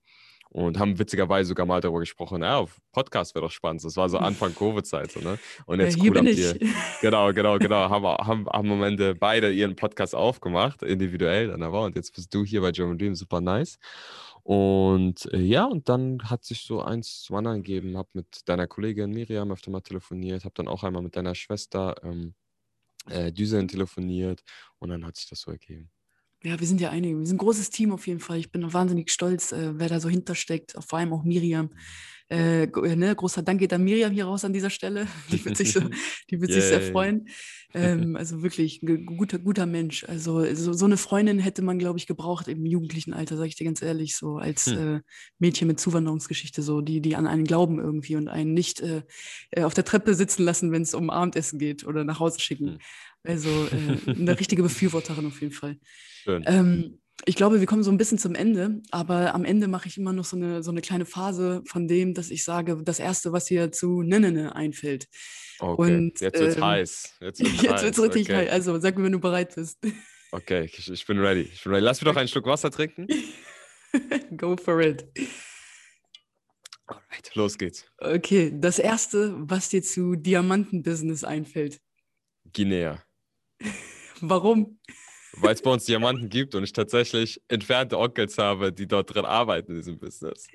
und 0.51 0.79
haben 0.79 0.99
witzigerweise 0.99 1.49
sogar 1.49 1.67
mal 1.67 1.81
darüber 1.81 2.01
gesprochen, 2.01 2.43
ja, 2.43 2.57
auf 2.59 2.81
Podcast 2.93 3.35
wäre 3.35 3.45
doch 3.45 3.51
spannend. 3.53 3.85
Das 3.85 3.97
war 3.97 4.09
so 4.09 4.19
Anfang 4.19 4.55
Covid-Zeit. 4.57 5.13
So, 5.13 5.21
ne? 5.21 5.39
Und 5.67 5.79
Ja, 5.81 5.85
jetzt 5.87 6.01
hier 6.01 6.11
cool 6.13 6.23
bin 6.23 6.27
ihr, 6.37 6.59
Genau, 7.03 7.33
genau, 7.33 7.59
genau. 7.59 7.91
haben, 7.91 8.03
wir- 8.03 8.19
haben, 8.27 8.47
haben 8.49 8.73
am 8.73 8.83
Ende 8.83 9.15
beide 9.15 9.53
ihren 9.53 9.77
Podcast 9.77 10.15
aufgemacht, 10.15 10.83
individuell 10.83 11.49
dann 11.49 11.63
aber. 11.63 11.83
Und 11.85 11.97
jetzt 11.97 12.15
bist 12.15 12.33
du 12.35 12.45
hier 12.45 12.61
bei 12.63 12.73
German 12.73 12.99
Dream, 12.99 13.15
super 13.15 13.41
nice. 13.41 13.79
Und 14.43 15.27
äh, 15.35 15.39
ja, 15.41 15.67
und 15.67 15.89
dann 15.91 16.19
hat 16.31 16.45
sich 16.45 16.63
so 16.63 16.81
eins 16.81 17.23
zum 17.23 17.37
anderen 17.37 17.63
gegeben. 17.63 17.99
Hab 17.99 18.15
mit 18.15 18.49
deiner 18.49 18.67
Kollegin 18.67 19.11
Miriam 19.11 19.53
öfter 19.53 19.71
mal 19.71 19.83
telefoniert, 19.83 20.45
hab 20.47 20.55
dann 20.55 20.69
auch 20.69 20.83
einmal 20.85 21.03
mit 21.03 21.17
deiner 21.17 21.35
Schwester 21.35 21.95
ähm, 22.03 22.35
äh, 23.11 23.31
Düsen 23.33 23.69
telefoniert 23.69 24.43
und 24.79 24.89
dann 24.91 25.05
hat 25.05 25.17
sich 25.17 25.29
das 25.29 25.41
so 25.43 25.51
ergeben. 25.51 25.91
Ja, 26.45 26.59
wir 26.59 26.67
sind 26.67 26.81
ja 26.81 26.91
einige. 26.91 27.19
Wir 27.19 27.27
sind 27.27 27.37
ein 27.37 27.39
großes 27.39 27.71
Team 27.71 27.93
auf 27.93 28.07
jeden 28.07 28.21
Fall. 28.21 28.39
Ich 28.39 28.53
bin 28.53 28.73
wahnsinnig 28.73 29.11
stolz, 29.11 29.53
äh, 29.53 29.73
wer 29.79 29.89
da 29.89 29.99
so 29.99 30.09
hintersteckt. 30.09 30.75
Vor 30.87 30.99
allem 30.99 31.13
auch 31.13 31.25
Miriam. 31.25 31.71
Äh, 32.31 32.65
äh, 32.65 32.97
ne, 32.97 33.15
großer 33.15 33.43
Dank 33.43 33.59
geht 33.59 33.73
an 33.73 33.83
Miriam 33.83 34.13
hier 34.13 34.27
raus 34.27 34.45
an 34.45 34.53
dieser 34.53 34.69
Stelle. 34.69 35.07
Die 35.33 35.43
wird 35.45 35.57
sich, 35.57 35.73
so, 35.73 35.81
die 36.31 36.41
wird 36.41 36.53
sich 36.53 36.63
sehr 36.63 36.83
freuen. 36.83 37.29
Ähm, 37.73 38.17
also 38.17 38.43
wirklich 38.43 38.83
ein 38.83 39.07
guter, 39.07 39.39
guter 39.39 39.65
Mensch. 39.65 40.05
Also 40.05 40.45
so, 40.55 40.75
so 40.75 40.85
eine 40.85 40.99
Freundin 40.99 41.39
hätte 41.39 41.63
man, 41.63 41.79
glaube 41.79 41.99
ich, 41.99 42.07
gebraucht 42.07 42.47
im 42.47 42.67
jugendlichen 42.67 43.15
Alter, 43.15 43.37
sage 43.37 43.49
ich 43.49 43.57
dir 43.57 43.65
ganz 43.65 43.81
ehrlich, 43.81 44.15
so 44.15 44.37
als 44.37 44.67
Hm. 44.67 44.97
äh, 44.97 45.01
Mädchen 45.39 45.69
mit 45.69 45.81
Zuwanderungsgeschichte, 45.81 46.63
so 46.63 46.83
die, 46.83 47.01
die 47.01 47.17
an 47.17 47.27
einen 47.27 47.45
glauben 47.45 47.79
irgendwie 47.79 48.17
und 48.17 48.29
einen 48.29 48.53
nicht 48.53 48.81
äh, 48.81 49.03
äh, 49.51 49.63
auf 49.63 49.73
der 49.73 49.85
Treppe 49.85 50.15
sitzen 50.15 50.45
lassen, 50.45 50.71
wenn 50.71 50.83
es 50.83 50.95
um 50.95 51.09
Abendessen 51.09 51.59
geht 51.59 51.87
oder 51.87 52.05
nach 52.05 52.21
Hause 52.21 52.41
schicken. 52.41 52.73
Hm. 52.73 52.79
Also 53.25 53.49
äh, 53.49 54.11
eine 54.11 54.39
richtige 54.39 54.63
Befürworterin 54.63 55.27
auf 55.27 55.41
jeden 55.41 55.53
Fall. 55.53 55.79
Schön. 56.25 56.45
Ähm, 56.47 57.01
ich 57.25 57.35
glaube, 57.35 57.61
wir 57.61 57.67
kommen 57.67 57.83
so 57.83 57.91
ein 57.91 57.99
bisschen 57.99 58.19
zum 58.19 58.35
Ende, 58.35 58.81
aber 58.91 59.35
am 59.35 59.45
Ende 59.45 59.69
mache 59.69 59.89
ich 59.89 59.99
immer 59.99 60.13
noch 60.13 60.25
so 60.25 60.37
eine, 60.37 60.63
so 60.63 60.71
eine 60.71 60.81
kleine 60.81 61.05
Phase 61.05 61.63
von 61.67 61.89
dem, 61.89 62.15
dass 62.15 62.31
ich 62.31 62.45
sage, 62.45 62.81
das 62.83 63.01
Erste, 63.01 63.33
was 63.33 63.47
dir 63.47 63.73
zu 63.73 64.03
Nennene 64.03 64.55
einfällt. 64.55 65.09
Okay, 65.59 65.97
und, 65.97 66.21
jetzt 66.21 66.41
wird's 66.41 66.57
ähm, 66.57 66.65
heiß. 66.65 67.17
Jetzt 67.21 67.41
wird's 67.41 67.53
Jetzt 67.63 67.73
heiß. 67.73 67.83
wird 67.83 67.99
es 67.99 68.03
richtig 68.03 68.29
okay. 68.29 68.37
heiß. 68.37 68.51
Also 68.51 68.79
sag 68.79 68.97
mir, 68.97 69.05
wenn 69.05 69.13
du 69.13 69.21
bereit 69.21 69.55
bist. 69.55 69.79
Okay, 70.31 70.67
ich, 70.71 70.91
ich 70.91 71.07
bin 71.07 71.19
ready. 71.21 71.49
Ich 71.51 71.65
bin 71.65 71.73
ready. 71.73 71.83
Lass 71.87 72.03
mir 72.03 72.11
doch 72.11 72.17
einen 72.17 72.29
Schluck 72.29 72.45
Wasser 72.45 72.71
trinken. 72.71 73.07
Go 74.37 74.59
for 74.59 74.79
it. 74.83 75.07
Alright, 76.87 77.35
los 77.35 77.57
geht's. 77.57 77.87
Okay, 77.97 78.53
das 78.55 78.79
Erste, 78.79 79.35
was 79.39 79.71
dir 79.71 79.83
zu 79.83 80.17
Diamantenbusiness 80.17 81.25
einfällt. 81.25 81.81
Guinea. 82.53 83.03
Warum? 84.21 84.79
Weil 85.35 85.55
es 85.55 85.63
bei 85.63 85.71
uns 85.71 85.85
Diamanten 85.85 86.29
gibt 86.29 86.55
und 86.55 86.65
ich 86.65 86.73
tatsächlich 86.73 87.41
entfernte 87.49 87.99
Onkels 87.99 88.39
habe, 88.39 88.73
die 88.73 88.87
dort 88.89 89.15
drin 89.15 89.25
arbeiten 89.25 89.73
in 89.73 89.79
diesem 89.79 89.99
Business. 89.99 90.49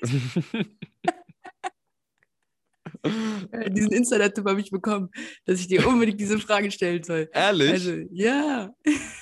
Diesen 3.69 3.91
Insider-Tipp 3.91 4.45
habe 4.47 4.59
ich 4.61 4.71
bekommen, 4.71 5.09
dass 5.45 5.59
ich 5.59 5.67
dir 5.67 5.85
unbedingt 5.87 6.19
diese 6.19 6.39
Frage 6.39 6.71
stellen 6.71 7.03
soll. 7.03 7.29
Ehrlich? 7.33 7.71
Also, 7.71 7.93
ja. 8.11 8.73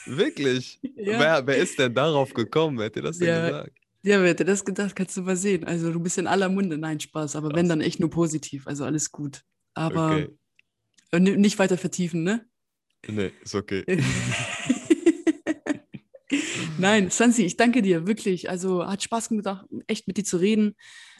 Wirklich? 0.06 0.80
Ja. 1.04 1.20
Wer, 1.20 1.48
wer 1.48 1.58
ist 1.58 1.80
denn 1.80 1.96
darauf 1.96 2.32
gekommen? 2.32 2.78
Wer 2.78 2.91
dir 2.91 3.02
das 3.02 3.17
denn 3.17 3.28
Ja. 3.28 3.48
gesagt? 3.50 3.78
Ja, 4.04 4.22
wer 4.22 4.30
hätte 4.30 4.46
das 4.46 4.63
gedacht, 4.63 4.96
kannst 4.96 5.17
du 5.17 5.24
mal 5.24 5.36
sehen. 5.36 5.63
Also 5.63 5.91
du 5.91 6.00
bist 6.00 6.20
in 6.20 6.28
aller 6.28 6.48
Munde. 6.48 6.78
Nein, 6.78 7.00
Spaß. 7.00 7.36
Aber 7.36 7.48
wenn, 7.50 7.65
Krass. 7.65 7.70
dann 7.70 7.82
echt 7.82 8.00
nur 8.00 8.12
positiv. 8.12 8.67
Also 8.67 8.86
alles 8.86 9.12
gut. 9.12 9.41
Aber 9.74 10.12
Okay. 10.13 11.20
ni- 11.20 11.38
nicht 11.38 11.58
weiter 11.58 11.78
vertiefen, 11.78 12.24
ne? 12.24 12.46
Nee, 13.08 13.32
ist 13.44 13.56
okay. 13.56 13.84
Nein, 16.78 17.10
Sansi, 17.10 17.44
ich 17.44 17.58
danke 17.58 17.82
dir, 17.82 18.08
wirklich. 18.08 18.50
Also 18.50 18.86
hat 18.86 19.04
Spaß 19.04 19.30
gemacht, 19.30 19.66
echt 19.88 20.08
mit 20.08 20.18
dir 20.18 20.24
zu 20.24 20.38
reden. 20.38 20.76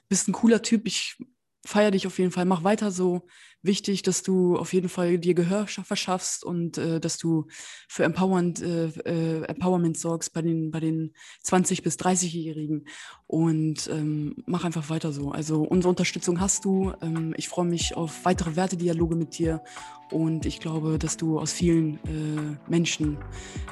Bist 0.10 0.28
ein 0.28 0.34
cooler 0.34 0.62
Typ. 0.62 0.88
Ich 0.88 1.18
feiere 1.66 1.92
dich 1.92 2.08
auf 2.08 2.18
jeden 2.20 2.32
Fall. 2.32 2.46
Mach 2.46 2.64
weiter 2.64 2.92
so. 2.92 3.28
Wichtig, 3.64 4.02
dass 4.02 4.24
du 4.24 4.58
auf 4.58 4.74
jeden 4.74 4.90
Fall 4.90 5.20
dir 5.20 5.36
Gehör 5.36 5.66
scha- 5.66 5.84
verschaffst 5.84 6.44
und 6.44 6.80
äh, 6.80 7.00
dass 7.00 7.20
du 7.20 7.46
für 7.88 8.04
Empowerment, 8.04 8.60
äh, 8.62 8.88
äh, 9.06 9.44
Empowerment 9.44 9.98
sorgst 9.98 10.34
bei 10.34 10.42
den, 10.42 10.72
bei 10.72 10.80
den 10.80 11.14
20- 11.46 11.84
bis 11.84 11.98
30-Jährigen. 11.98 12.88
Und 13.28 13.88
ähm, 13.92 14.36
mach 14.48 14.64
einfach 14.64 14.90
weiter 14.90 15.14
so. 15.14 15.32
Also 15.32 15.62
unsere 15.62 15.90
Unterstützung 15.90 16.40
hast 16.40 16.66
du. 16.66 16.94
Ähm, 17.02 17.36
ich 17.38 17.50
freue 17.50 17.66
mich 17.66 17.96
auf 17.96 18.26
weitere 18.26 18.56
Wertedialoge 18.56 19.16
mit 19.16 19.38
dir. 19.38 19.62
Und 20.10 20.48
ich 20.48 20.60
glaube, 20.60 20.98
dass 20.98 21.16
du 21.16 21.40
aus 21.40 21.54
vielen 21.54 21.96
äh, 22.06 22.58
Menschen 22.68 23.18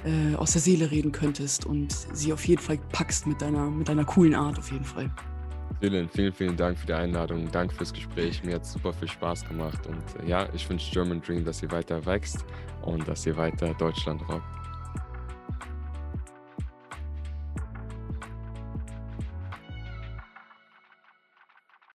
äh, 0.05 0.35
aus 0.35 0.51
der 0.53 0.61
Seele 0.61 0.91
reden 0.91 1.11
könntest 1.11 1.65
und 1.65 1.93
sie 2.13 2.31
auf 2.31 2.47
jeden 2.47 2.61
Fall 2.61 2.77
packst 2.91 3.25
mit 3.25 3.41
deiner, 3.41 3.69
mit 3.71 3.89
deiner 3.89 4.05
coolen 4.05 4.35
Art 4.35 4.59
auf 4.59 4.71
jeden 4.71 4.85
Fall. 4.85 5.11
Vielen, 5.79 6.09
vielen, 6.09 6.33
vielen 6.33 6.57
Dank 6.57 6.77
für 6.77 6.87
die 6.87 6.93
Einladung. 6.93 7.49
Danke 7.51 7.73
fürs 7.73 7.93
Gespräch. 7.93 8.43
Mir 8.43 8.55
hat 8.55 8.65
super 8.65 8.91
viel 8.91 9.07
Spaß 9.07 9.47
gemacht. 9.47 9.79
Und 9.87 10.25
äh, 10.25 10.29
ja, 10.29 10.47
ich 10.53 10.69
wünsche 10.69 10.91
German 10.91 11.21
Dream, 11.21 11.45
dass 11.45 11.63
ihr 11.63 11.71
weiter 11.71 12.05
wächst 12.05 12.45
und 12.81 13.07
dass 13.07 13.25
ihr 13.25 13.37
weiter 13.37 13.73
Deutschland 13.75 14.21
rockt. 14.27 14.58